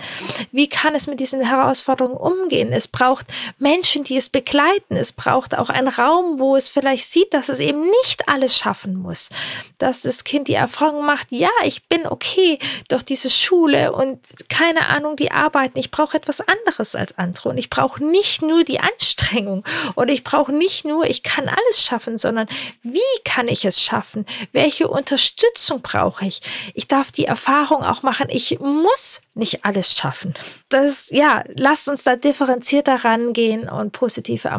Wie 0.53 0.69
kann 0.69 0.95
es 0.95 1.09
mit 1.09 1.19
diesen 1.19 1.41
Herausforderungen 1.41 2.17
umgehen? 2.17 2.73
Es 2.73 2.87
braucht 2.87 3.27
Menschen, 3.59 4.05
die 4.05 4.17
es 4.17 4.29
begleiten. 4.29 4.97
Es 4.97 5.13
braucht 5.13 5.57
auch 5.57 5.69
einen 5.69 5.89
Raum, 5.89 6.39
wo 6.39 6.55
es 6.55 6.71
vielleicht 6.71 7.11
sieht, 7.11 7.35
dass 7.35 7.49
es 7.49 7.59
eben 7.59 7.81
nicht 7.81 8.29
alles 8.29 8.57
schaffen 8.57 8.95
muss. 8.95 9.31
Dass 9.79 10.03
das 10.03 10.23
Kind 10.23 10.47
die 10.47 10.55
Erfahrung 10.55 11.05
macht, 11.05 11.33
ja, 11.33 11.51
ich 11.65 11.89
bin 11.89 12.07
okay 12.07 12.61
durch 12.89 13.03
diese 13.03 13.31
Schule 13.31 13.93
und 13.93 14.21
keine 14.49 14.89
Ahnung, 14.89 15.17
die 15.17 15.33
arbeiten. 15.33 15.79
Ich 15.79 15.91
brauche 15.91 16.17
etwas 16.17 16.41
anderes 16.41 16.95
als 16.95 17.19
andere 17.19 17.49
und 17.49 17.59
ich 17.59 17.69
brauche 17.69 18.05
nicht 18.05 18.43
nur 18.43 18.60
die 18.65 18.81
Anstrengung 18.81 19.65
und 19.95 20.11
ich 20.11 20.25
brauche 20.25 20.53
nicht 20.53 20.85
nur, 20.85 21.05
ich 21.05 21.23
kann 21.23 21.49
alles 21.49 21.83
schaffen, 21.83 22.19
sondern 22.19 22.47
wie 22.83 23.01
kann 23.25 23.49
ich 23.49 23.65
es 23.65 23.81
schaffen? 23.81 24.27
Welche 24.53 24.89
Unterstützung 24.89 25.83
brauche 25.83 26.27
ich? 26.27 26.41
Ich 26.75 26.89
darf 26.89 27.11
die 27.11 27.25
Erfahrung 27.25 27.83
auch 27.83 28.03
machen, 28.03 28.29
ich 28.31 28.59
muss 28.61 29.21
nicht 29.35 29.65
alles 29.65 29.95
schaffen. 29.95 30.35
Das, 30.69 31.11
ja, 31.11 31.45
lasst 31.55 31.89
uns 31.89 32.05
da 32.05 32.17
differenzierter 32.17 33.05
rangehen 33.05 33.69
und 33.69 33.93
positive 33.93 34.51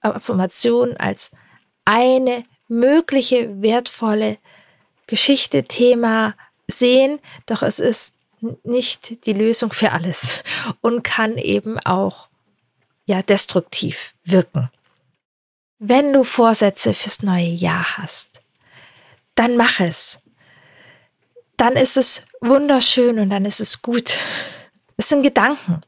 Affirmationen 0.00 0.96
als 0.96 1.30
eine 1.84 2.44
mögliche 2.68 3.60
wertvolle 3.62 4.38
Geschichte, 5.06 5.64
Thema 5.64 6.34
sehen, 6.68 7.18
doch 7.46 7.62
es 7.62 7.80
ist 7.80 8.14
nicht 8.62 9.26
die 9.26 9.32
Lösung 9.32 9.72
für 9.72 9.92
alles 9.92 10.42
und 10.80 11.02
kann 11.02 11.36
eben 11.36 11.78
auch 11.80 12.29
ja 13.10 13.22
destruktiv 13.22 14.14
wirken. 14.24 14.70
Wenn 15.78 16.12
du 16.12 16.24
Vorsätze 16.24 16.94
fürs 16.94 17.22
neue 17.22 17.48
Jahr 17.48 17.98
hast, 17.98 18.28
dann 19.34 19.56
mach 19.56 19.80
es. 19.80 20.20
Dann 21.56 21.74
ist 21.74 21.96
es 21.96 22.22
wunderschön 22.40 23.18
und 23.18 23.30
dann 23.30 23.44
ist 23.44 23.60
es 23.60 23.82
gut. 23.82 24.16
Es 24.96 25.08
sind 25.08 25.22
Gedanken 25.22 25.80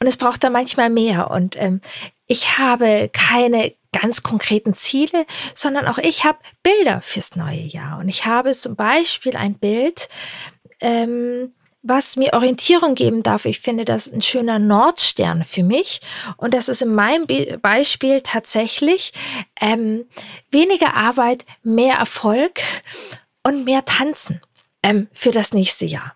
und 0.00 0.06
es 0.06 0.16
braucht 0.16 0.42
da 0.44 0.50
manchmal 0.50 0.90
mehr. 0.90 1.30
Und 1.30 1.56
ähm, 1.56 1.80
ich 2.26 2.58
habe 2.58 3.10
keine 3.12 3.74
ganz 3.92 4.22
konkreten 4.22 4.74
Ziele, 4.74 5.26
sondern 5.54 5.86
auch 5.86 5.98
ich 5.98 6.24
habe 6.24 6.38
Bilder 6.62 7.02
fürs 7.02 7.36
neue 7.36 7.60
Jahr. 7.60 7.98
Und 7.98 8.08
ich 8.08 8.24
habe 8.24 8.52
zum 8.52 8.76
Beispiel 8.76 9.36
ein 9.36 9.54
Bild, 9.54 10.08
ähm, 10.80 11.52
was 11.82 12.16
mir 12.16 12.32
Orientierung 12.32 12.94
geben 12.94 13.22
darf. 13.22 13.44
Ich 13.44 13.60
finde 13.60 13.84
das 13.84 14.10
ein 14.10 14.22
schöner 14.22 14.58
Nordstern 14.58 15.44
für 15.44 15.62
mich. 15.62 16.00
Und 16.36 16.54
das 16.54 16.68
ist 16.68 16.82
in 16.82 16.94
meinem 16.94 17.26
Be 17.26 17.58
Beispiel 17.60 18.20
tatsächlich 18.20 19.12
ähm, 19.60 20.06
weniger 20.50 20.94
Arbeit, 20.94 21.44
mehr 21.62 21.96
Erfolg 21.96 22.60
und 23.42 23.64
mehr 23.64 23.84
Tanzen 23.84 24.40
ähm, 24.82 25.08
für 25.12 25.32
das 25.32 25.52
nächste 25.52 25.84
Jahr. 25.84 26.14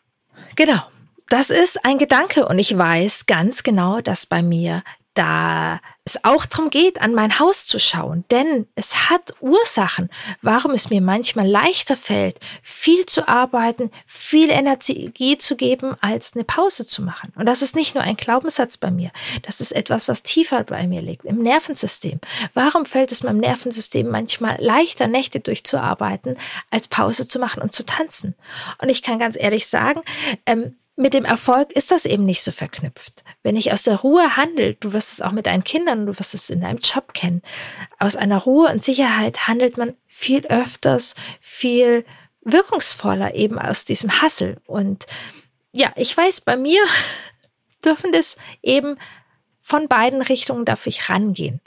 Genau. 0.55 0.81
Das 1.29 1.50
ist 1.50 1.85
ein 1.85 1.98
Gedanke 1.98 2.46
und 2.46 2.61
ich 2.61 2.79
weiß 2.79 3.26
ganz 3.26 3.64
genau, 3.64 4.00
dass 4.00 4.26
bei 4.26 4.42
mir 4.42 4.85
da 5.14 5.81
es 6.07 6.25
auch 6.25 6.47
darum 6.47 6.71
geht, 6.71 7.03
an 7.03 7.14
mein 7.14 7.40
Haus 7.40 7.66
zu 7.66 7.81
schauen. 7.81 8.25
Denn 8.31 8.69
es 8.77 9.11
hat 9.11 9.35
Ursachen, 9.40 10.09
warum 10.40 10.71
es 10.71 10.88
mir 10.88 11.03
manchmal 11.03 11.49
leichter 11.49 11.97
fällt, 11.97 12.38
viel 12.62 13.05
zu 13.07 13.27
arbeiten, 13.27 13.90
viel 14.07 14.49
Energie 14.51 15.37
zu 15.37 15.57
geben, 15.57 15.97
als 16.01 16.35
eine 16.35 16.45
Pause 16.45 16.87
zu 16.87 17.03
machen. 17.03 17.33
Und 17.35 17.47
das 17.47 17.61
ist 17.61 17.75
nicht 17.75 17.97
nur 17.97 18.05
ein 18.05 18.16
Glaubenssatz 18.16 18.77
bei 18.77 18.92
mir. 18.92 19.11
Das 19.42 19.61
ist 19.61 19.73
etwas, 19.73 20.07
was 20.07 20.23
tiefer 20.23 20.62
bei 20.62 20.87
mir 20.87 21.03
liegt, 21.03 21.25
im 21.25 21.42
Nervensystem. 21.42 22.21
Warum 22.55 22.87
fällt 22.87 23.11
es 23.11 23.25
meinem 23.25 23.38
Nervensystem 23.40 24.09
manchmal 24.09 24.59
leichter, 24.61 25.09
Nächte 25.09 25.40
durchzuarbeiten, 25.40 26.38
als 26.71 26.87
Pause 26.87 27.27
zu 27.27 27.40
machen 27.40 27.62
und 27.62 27.73
zu 27.73 27.85
tanzen? 27.85 28.37
Und 28.81 28.90
ich 28.90 29.03
kann 29.03 29.19
ganz 29.19 29.37
ehrlich 29.37 29.66
sagen, 29.66 30.03
ähm, 30.47 30.77
mit 30.97 31.13
dem 31.13 31.27
Erfolg 31.27 31.73
ist 31.73 31.91
das 31.91 32.07
eben 32.07 32.25
nicht 32.25 32.43
so 32.43 32.51
verknüpft. 32.51 33.23
Wenn 33.43 33.57
ich 33.57 33.73
aus 33.73 33.83
der 33.83 33.97
Ruhe 33.97 34.37
handle, 34.37 34.75
du 34.75 34.95
wirst 34.95 35.13
es 35.13 35.21
auch 35.21 35.33
mit 35.33 35.47
deinen 35.47 35.63
Kindern, 35.63 36.07
du 36.07 36.19
wirst 36.19 36.35
es 36.35 36.49
in 36.49 36.63
deinem 36.63 36.79
Job 36.79 37.13
kennen, 37.13 37.43
aus 37.99 38.17
einer 38.17 38.39
Ruhe 38.39 38.71
und 38.71 38.83
Sicherheit 38.83 39.47
handelt 39.47 39.77
man 39.77 39.95
viel 40.07 40.47
öfters, 40.47 41.15
viel 41.41 42.07
wirkungsvoller 42.41 43.35
eben 43.35 43.59
aus 43.59 43.85
diesem 43.85 44.23
Hassel. 44.23 44.59
Und 44.67 45.05
ja, 45.73 45.93
ich 45.97 46.17
weiß, 46.17 46.41
bei 46.41 46.57
mir 46.57 46.83
dürfen 47.85 48.13
das 48.13 48.37
eben 48.63 48.99
von 49.61 49.89
beiden 49.89 50.23
Richtungen 50.23 50.65
darf 50.65 50.87
ich 50.87 51.11
rangehen. 51.11 51.61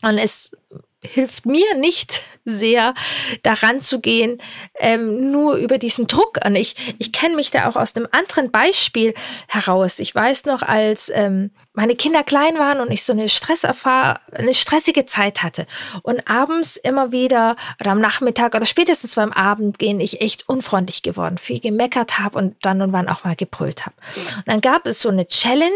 Und 0.00 0.18
es 0.18 0.56
hilft 1.02 1.46
mir 1.46 1.74
nicht 1.76 2.22
sehr, 2.44 2.94
daran 3.42 3.80
zu 3.80 4.00
gehen, 4.00 4.38
ähm, 4.78 5.30
nur 5.30 5.56
über 5.56 5.78
diesen 5.78 6.06
Druck 6.06 6.44
an. 6.44 6.54
Ich, 6.54 6.94
ich 6.98 7.12
kenne 7.12 7.36
mich 7.36 7.50
da 7.50 7.68
auch 7.68 7.76
aus 7.76 7.94
einem 7.96 8.08
anderen 8.10 8.50
Beispiel 8.50 9.14
heraus. 9.48 9.98
Ich 9.98 10.14
weiß 10.14 10.46
noch, 10.46 10.62
als 10.62 11.10
ähm, 11.14 11.50
meine 11.74 11.96
Kinder 11.96 12.22
klein 12.22 12.58
waren 12.58 12.80
und 12.80 12.90
ich 12.90 13.02
so 13.02 13.12
eine 13.12 13.28
Stresserfahr 13.28 14.20
eine 14.32 14.52
stressige 14.52 15.06
Zeit 15.06 15.42
hatte 15.42 15.66
und 16.02 16.28
abends 16.28 16.76
immer 16.76 17.12
wieder 17.12 17.56
oder 17.80 17.92
am 17.92 18.00
Nachmittag 18.00 18.54
oder 18.54 18.66
spätestens 18.66 19.14
beim 19.14 19.32
Abendgehen 19.32 19.98
ich 19.98 20.20
echt 20.20 20.48
unfreundlich 20.48 21.02
geworden, 21.02 21.38
viel 21.38 21.60
gemeckert 21.60 22.18
habe 22.18 22.38
und 22.38 22.56
dann 22.62 22.82
und 22.82 22.92
wann 22.92 23.08
auch 23.08 23.24
mal 23.24 23.36
gebrüllt 23.36 23.86
habe. 23.86 23.96
Und 24.36 24.48
dann 24.48 24.60
gab 24.60 24.86
es 24.86 25.00
so 25.00 25.08
eine 25.08 25.26
Challenge, 25.26 25.72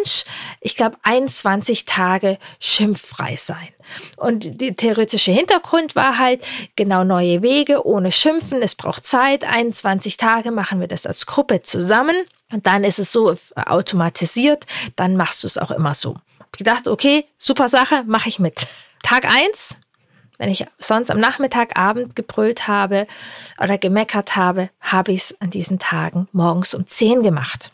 ich 0.61 0.76
glaube 0.76 0.96
21 1.02 1.87
Tage 1.87 2.38
schimpffrei 2.61 3.37
sein. 3.37 3.68
Und 4.16 4.61
der 4.61 4.76
theoretische 4.76 5.32
Hintergrund 5.32 5.96
war 5.96 6.18
halt 6.18 6.44
genau 6.74 7.04
neue 7.04 7.42
Wege, 7.42 7.87
ohne 7.87 8.12
Schimpfen. 8.12 8.61
Es 8.61 8.74
braucht 8.74 9.04
Zeit. 9.04 9.44
21 9.44 10.16
Tage 10.16 10.50
machen 10.50 10.80
wir 10.80 10.88
das 10.88 11.06
als 11.06 11.26
Gruppe 11.26 11.62
zusammen. 11.62 12.16
Und 12.52 12.66
dann 12.66 12.85
ist 12.85 12.98
es 12.98 13.12
so 13.12 13.35
automatisiert. 13.54 14.66
Dann 14.94 15.16
machst 15.16 15.42
du 15.42 15.46
es 15.46 15.59
auch 15.59 15.70
immer 15.70 15.94
so. 15.94 16.16
Ich 16.52 16.59
gedacht, 16.59 16.88
okay, 16.88 17.26
super 17.38 17.68
Sache, 17.68 18.04
mache 18.06 18.28
ich 18.28 18.38
mit. 18.38 18.66
Tag 19.02 19.24
eins, 19.26 19.76
wenn 20.38 20.50
ich 20.50 20.64
sonst 20.78 21.11
am 21.11 21.20
Nachmittag, 21.20 21.78
Abend 21.78 22.14
gebrüllt 22.14 22.68
habe 22.68 23.06
oder 23.62 23.78
gemeckert 23.78 24.37
habe, 24.37 24.70
habe 24.80 25.12
ich 25.12 25.22
es 25.22 25.40
an 25.40 25.50
diesen 25.50 25.78
Tagen 25.78 26.28
morgens 26.32 26.74
um 26.74 26.87
10 26.87 27.22
gemacht. 27.22 27.72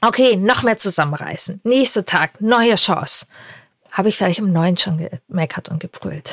Okay, 0.00 0.36
noch 0.36 0.62
mehr 0.62 0.78
zusammenreißen. 0.78 1.60
Nächster 1.64 2.04
Tag, 2.04 2.40
neue 2.40 2.76
Chance 2.76 3.26
habe 3.92 4.08
ich 4.08 4.16
vielleicht 4.16 4.40
um 4.40 4.52
neun 4.52 4.76
schon 4.76 5.10
gemeckert 5.28 5.68
und 5.68 5.80
gebrüllt. 5.80 6.32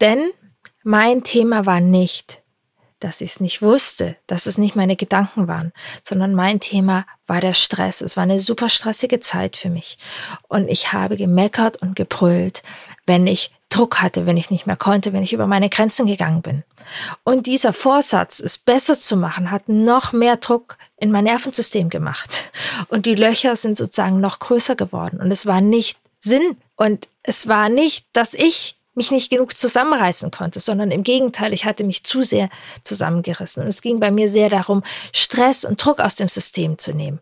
Denn 0.00 0.30
mein 0.82 1.22
Thema 1.22 1.66
war 1.66 1.80
nicht, 1.80 2.40
dass 3.06 3.20
ich 3.20 3.30
es 3.30 3.40
nicht 3.40 3.62
wusste, 3.62 4.16
dass 4.26 4.46
es 4.46 4.58
nicht 4.58 4.74
meine 4.74 4.96
Gedanken 4.96 5.46
waren, 5.46 5.72
sondern 6.02 6.34
mein 6.34 6.58
Thema 6.58 7.06
war 7.28 7.40
der 7.40 7.54
Stress. 7.54 8.00
Es 8.00 8.16
war 8.16 8.24
eine 8.24 8.40
super 8.40 8.68
stressige 8.68 9.20
Zeit 9.20 9.56
für 9.56 9.70
mich. 9.70 9.96
Und 10.48 10.66
ich 10.66 10.92
habe 10.92 11.16
gemeckert 11.16 11.80
und 11.80 11.94
gebrüllt, 11.94 12.62
wenn 13.06 13.28
ich 13.28 13.52
Druck 13.68 14.02
hatte, 14.02 14.26
wenn 14.26 14.36
ich 14.36 14.50
nicht 14.50 14.66
mehr 14.66 14.74
konnte, 14.74 15.12
wenn 15.12 15.22
ich 15.22 15.32
über 15.32 15.46
meine 15.46 15.68
Grenzen 15.68 16.06
gegangen 16.06 16.42
bin. 16.42 16.64
Und 17.22 17.46
dieser 17.46 17.72
Vorsatz, 17.72 18.40
es 18.40 18.58
besser 18.58 18.98
zu 18.98 19.16
machen, 19.16 19.52
hat 19.52 19.68
noch 19.68 20.12
mehr 20.12 20.36
Druck 20.36 20.76
in 20.96 21.12
mein 21.12 21.24
Nervensystem 21.24 21.90
gemacht. 21.90 22.50
Und 22.88 23.06
die 23.06 23.14
Löcher 23.14 23.54
sind 23.54 23.76
sozusagen 23.76 24.20
noch 24.20 24.40
größer 24.40 24.74
geworden. 24.74 25.20
Und 25.20 25.30
es 25.30 25.46
war 25.46 25.60
nicht 25.60 25.96
Sinn. 26.18 26.56
Und 26.74 27.06
es 27.22 27.46
war 27.46 27.68
nicht, 27.68 28.06
dass 28.12 28.34
ich 28.34 28.75
mich 28.96 29.10
nicht 29.10 29.30
genug 29.30 29.56
zusammenreißen 29.56 30.30
konnte, 30.30 30.60
sondern 30.60 30.90
im 30.90 31.02
Gegenteil, 31.02 31.52
ich 31.52 31.64
hatte 31.64 31.84
mich 31.84 32.04
zu 32.04 32.22
sehr 32.22 32.48
zusammengerissen. 32.82 33.62
Und 33.62 33.68
es 33.68 33.82
ging 33.82 34.00
bei 34.00 34.10
mir 34.10 34.28
sehr 34.28 34.48
darum, 34.48 34.82
Stress 35.12 35.64
und 35.64 35.84
Druck 35.84 36.00
aus 36.00 36.14
dem 36.14 36.28
System 36.28 36.78
zu 36.78 36.92
nehmen 36.92 37.20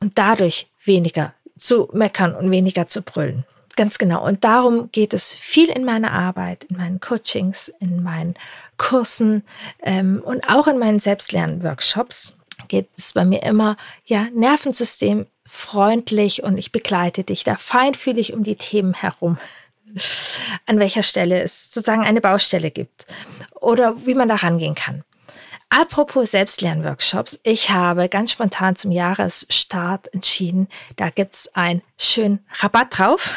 und 0.00 0.18
dadurch 0.18 0.68
weniger 0.84 1.32
zu 1.56 1.88
meckern 1.92 2.34
und 2.34 2.50
weniger 2.50 2.86
zu 2.86 3.02
brüllen. 3.02 3.44
Ganz 3.76 3.98
genau. 3.98 4.24
Und 4.24 4.42
darum 4.44 4.90
geht 4.90 5.12
es 5.12 5.32
viel 5.32 5.68
in 5.68 5.84
meiner 5.84 6.12
Arbeit, 6.12 6.64
in 6.64 6.78
meinen 6.78 6.98
Coachings, 6.98 7.68
in 7.78 8.02
meinen 8.02 8.34
Kursen 8.78 9.44
ähm, 9.82 10.22
und 10.24 10.48
auch 10.48 10.66
in 10.66 10.78
meinen 10.78 10.98
Selbstlernworkshops 10.98 12.34
geht 12.68 12.88
es 12.96 13.12
bei 13.12 13.24
mir 13.24 13.42
immer, 13.42 13.76
ja, 14.04 14.28
Nervensystem 14.34 15.26
freundlich 15.44 16.42
und 16.42 16.58
ich 16.58 16.72
begleite 16.72 17.22
dich 17.22 17.44
da 17.44 17.56
feinfühlig 17.56 18.32
um 18.32 18.42
die 18.42 18.56
Themen 18.56 18.94
herum. 18.94 19.38
An 20.66 20.78
welcher 20.78 21.02
Stelle 21.02 21.42
es 21.42 21.70
sozusagen 21.70 22.04
eine 22.04 22.20
Baustelle 22.20 22.70
gibt 22.70 23.06
oder 23.60 24.06
wie 24.06 24.14
man 24.14 24.28
da 24.28 24.36
rangehen 24.36 24.74
kann. 24.74 25.04
Apropos 25.68 26.30
Selbstlernworkshops, 26.30 27.40
ich 27.42 27.70
habe 27.70 28.08
ganz 28.08 28.30
spontan 28.30 28.76
zum 28.76 28.92
Jahresstart 28.92 30.12
entschieden, 30.14 30.68
da 30.94 31.10
gibt's 31.10 31.48
einen 31.54 31.82
schönen 31.98 32.46
Rabatt 32.60 32.98
drauf 32.98 33.34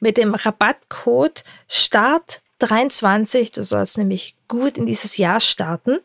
mit 0.00 0.16
dem 0.16 0.34
Rabattcode 0.34 1.44
START 1.68 2.42
23. 2.60 3.50
Du 3.50 3.62
sollst 3.62 3.98
nämlich 3.98 4.36
gut 4.48 4.78
in 4.78 4.86
dieses 4.86 5.16
Jahr 5.16 5.40
starten 5.40 5.98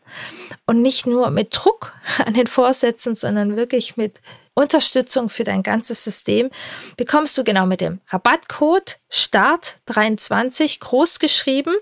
und 0.66 0.82
nicht 0.82 1.06
nur 1.06 1.30
mit 1.30 1.56
Druck 1.56 1.94
an 2.24 2.34
den 2.34 2.46
Vorsätzen, 2.46 3.14
sondern 3.14 3.56
wirklich 3.56 3.96
mit 3.96 4.20
Unterstützung 4.54 5.28
für 5.28 5.44
dein 5.44 5.62
ganzes 5.62 6.02
System 6.02 6.50
bekommst 6.96 7.36
du 7.36 7.44
genau 7.44 7.66
mit 7.66 7.82
dem 7.82 8.00
Rabattcode 8.08 8.98
START23 9.10 10.80
groß 10.80 11.18
geschrieben 11.18 11.74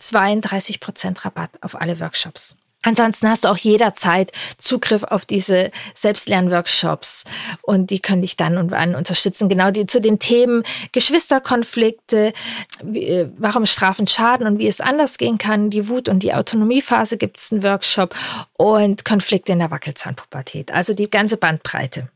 32% 0.00 1.24
Rabatt 1.24 1.50
auf 1.60 1.80
alle 1.80 2.00
Workshops. 2.00 2.56
Ansonsten 2.82 3.28
hast 3.28 3.44
du 3.44 3.48
auch 3.48 3.56
jederzeit 3.56 4.32
Zugriff 4.58 5.04
auf 5.04 5.24
diese 5.24 5.70
Selbstlernworkshops 5.94 7.24
und 7.62 7.90
die 7.90 8.00
können 8.00 8.22
dich 8.22 8.36
dann 8.36 8.58
und 8.58 8.70
wann 8.72 8.94
unterstützen. 8.94 9.48
Genau 9.48 9.70
die 9.70 9.86
zu 9.86 10.00
den 10.00 10.18
Themen 10.18 10.64
Geschwisterkonflikte, 10.90 12.32
wie, 12.82 13.28
warum 13.36 13.66
Strafen 13.66 14.06
schaden 14.08 14.46
und 14.46 14.58
wie 14.58 14.66
es 14.66 14.80
anders 14.80 15.18
gehen 15.18 15.38
kann. 15.38 15.70
Die 15.70 15.88
Wut- 15.88 16.08
und 16.08 16.24
die 16.24 16.34
Autonomiephase 16.34 17.16
gibt 17.16 17.38
es 17.38 17.52
einen 17.52 17.62
Workshop 17.62 18.14
und 18.56 19.04
Konflikte 19.04 19.52
in 19.52 19.60
der 19.60 19.70
Wackelzahnpubertät. 19.70 20.72
Also 20.72 20.92
die 20.94 21.08
ganze 21.08 21.36
Bandbreite. 21.36 22.08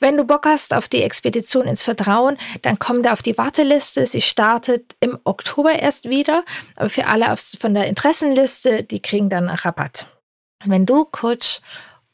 Wenn 0.00 0.16
du 0.16 0.24
Bock 0.24 0.46
hast 0.46 0.74
auf 0.74 0.88
die 0.88 1.02
Expedition 1.02 1.66
ins 1.66 1.82
Vertrauen, 1.82 2.36
dann 2.62 2.78
komm 2.78 3.02
da 3.02 3.12
auf 3.12 3.22
die 3.22 3.38
Warteliste. 3.38 4.06
Sie 4.06 4.20
startet 4.20 4.96
im 5.00 5.18
Oktober 5.24 5.72
erst 5.72 6.08
wieder. 6.08 6.44
Aber 6.76 6.88
für 6.88 7.06
alle 7.06 7.34
von 7.36 7.74
der 7.74 7.86
Interessenliste, 7.86 8.82
die 8.82 9.00
kriegen 9.00 9.30
dann 9.30 9.48
Rabatt. 9.48 10.06
wenn 10.64 10.86
du 10.86 11.04
Coach 11.04 11.60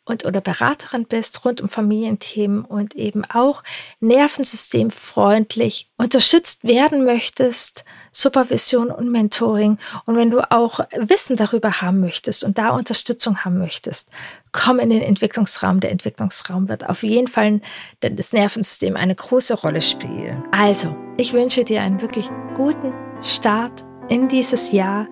und 0.04 0.24
oder 0.24 0.40
Beraterin 0.40 1.06
bist 1.06 1.44
rund 1.44 1.60
um 1.60 1.68
Familienthemen 1.68 2.64
und 2.64 2.94
eben 2.94 3.24
auch 3.24 3.62
nervensystemfreundlich 4.00 5.88
unterstützt 5.96 6.64
werden 6.64 7.04
möchtest, 7.04 7.84
Supervision 8.12 8.90
und 8.90 9.10
Mentoring 9.10 9.78
und 10.04 10.16
wenn 10.16 10.30
du 10.30 10.50
auch 10.50 10.80
Wissen 10.96 11.36
darüber 11.36 11.80
haben 11.80 12.00
möchtest 12.00 12.44
und 12.44 12.58
da 12.58 12.70
Unterstützung 12.70 13.44
haben 13.44 13.58
möchtest, 13.58 14.10
komm 14.52 14.78
in 14.78 14.90
den 14.90 15.02
Entwicklungsraum. 15.02 15.80
Der 15.80 15.90
Entwicklungsraum 15.90 16.68
wird 16.68 16.88
auf 16.88 17.02
jeden 17.02 17.28
Fall 17.28 17.60
das 18.00 18.32
Nervensystem 18.32 18.96
eine 18.96 19.14
große 19.14 19.54
Rolle 19.54 19.82
spielen. 19.82 20.42
Also, 20.52 20.94
ich 21.16 21.32
wünsche 21.32 21.64
dir 21.64 21.82
einen 21.82 22.00
wirklich 22.00 22.30
guten 22.54 22.92
Start 23.22 23.84
in 24.08 24.28
dieses 24.28 24.70
Jahr, 24.70 25.08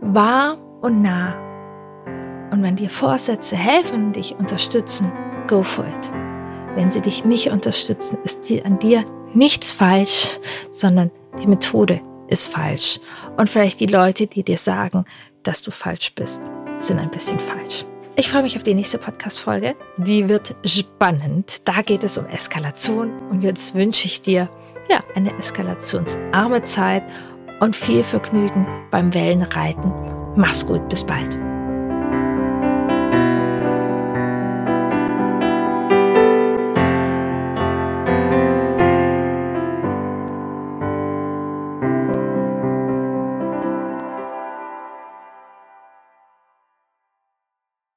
wahr 0.00 0.58
und 0.80 1.02
nah 1.02 1.47
und 2.58 2.64
wenn 2.64 2.74
dir 2.74 2.90
Vorsätze 2.90 3.54
helfen, 3.54 4.10
dich 4.10 4.34
unterstützen, 4.34 5.12
go 5.46 5.62
for 5.62 5.84
it. 5.86 6.12
Wenn 6.74 6.90
sie 6.90 7.00
dich 7.00 7.24
nicht 7.24 7.52
unterstützen, 7.52 8.18
ist 8.24 8.50
an 8.64 8.80
dir 8.80 9.04
nichts 9.32 9.70
falsch, 9.70 10.40
sondern 10.72 11.12
die 11.40 11.46
Methode 11.46 12.00
ist 12.26 12.48
falsch. 12.48 12.98
Und 13.36 13.48
vielleicht 13.48 13.78
die 13.78 13.86
Leute, 13.86 14.26
die 14.26 14.42
dir 14.42 14.58
sagen, 14.58 15.04
dass 15.44 15.62
du 15.62 15.70
falsch 15.70 16.12
bist, 16.16 16.42
sind 16.78 16.98
ein 16.98 17.12
bisschen 17.12 17.38
falsch. 17.38 17.84
Ich 18.16 18.28
freue 18.28 18.42
mich 18.42 18.56
auf 18.56 18.64
die 18.64 18.74
nächste 18.74 18.98
Podcast-Folge. 18.98 19.76
Die 19.98 20.28
wird 20.28 20.56
spannend. 20.64 21.58
Da 21.64 21.82
geht 21.82 22.02
es 22.02 22.18
um 22.18 22.26
Eskalation. 22.26 23.16
Und 23.30 23.42
jetzt 23.42 23.76
wünsche 23.76 24.06
ich 24.06 24.20
dir 24.20 24.48
ja, 24.90 25.04
eine 25.14 25.32
eskalationsarme 25.38 26.64
Zeit 26.64 27.04
und 27.60 27.76
viel 27.76 28.02
Vergnügen 28.02 28.66
beim 28.90 29.14
Wellenreiten. 29.14 29.92
Mach's 30.34 30.66
gut, 30.66 30.88
bis 30.88 31.04
bald. 31.04 31.38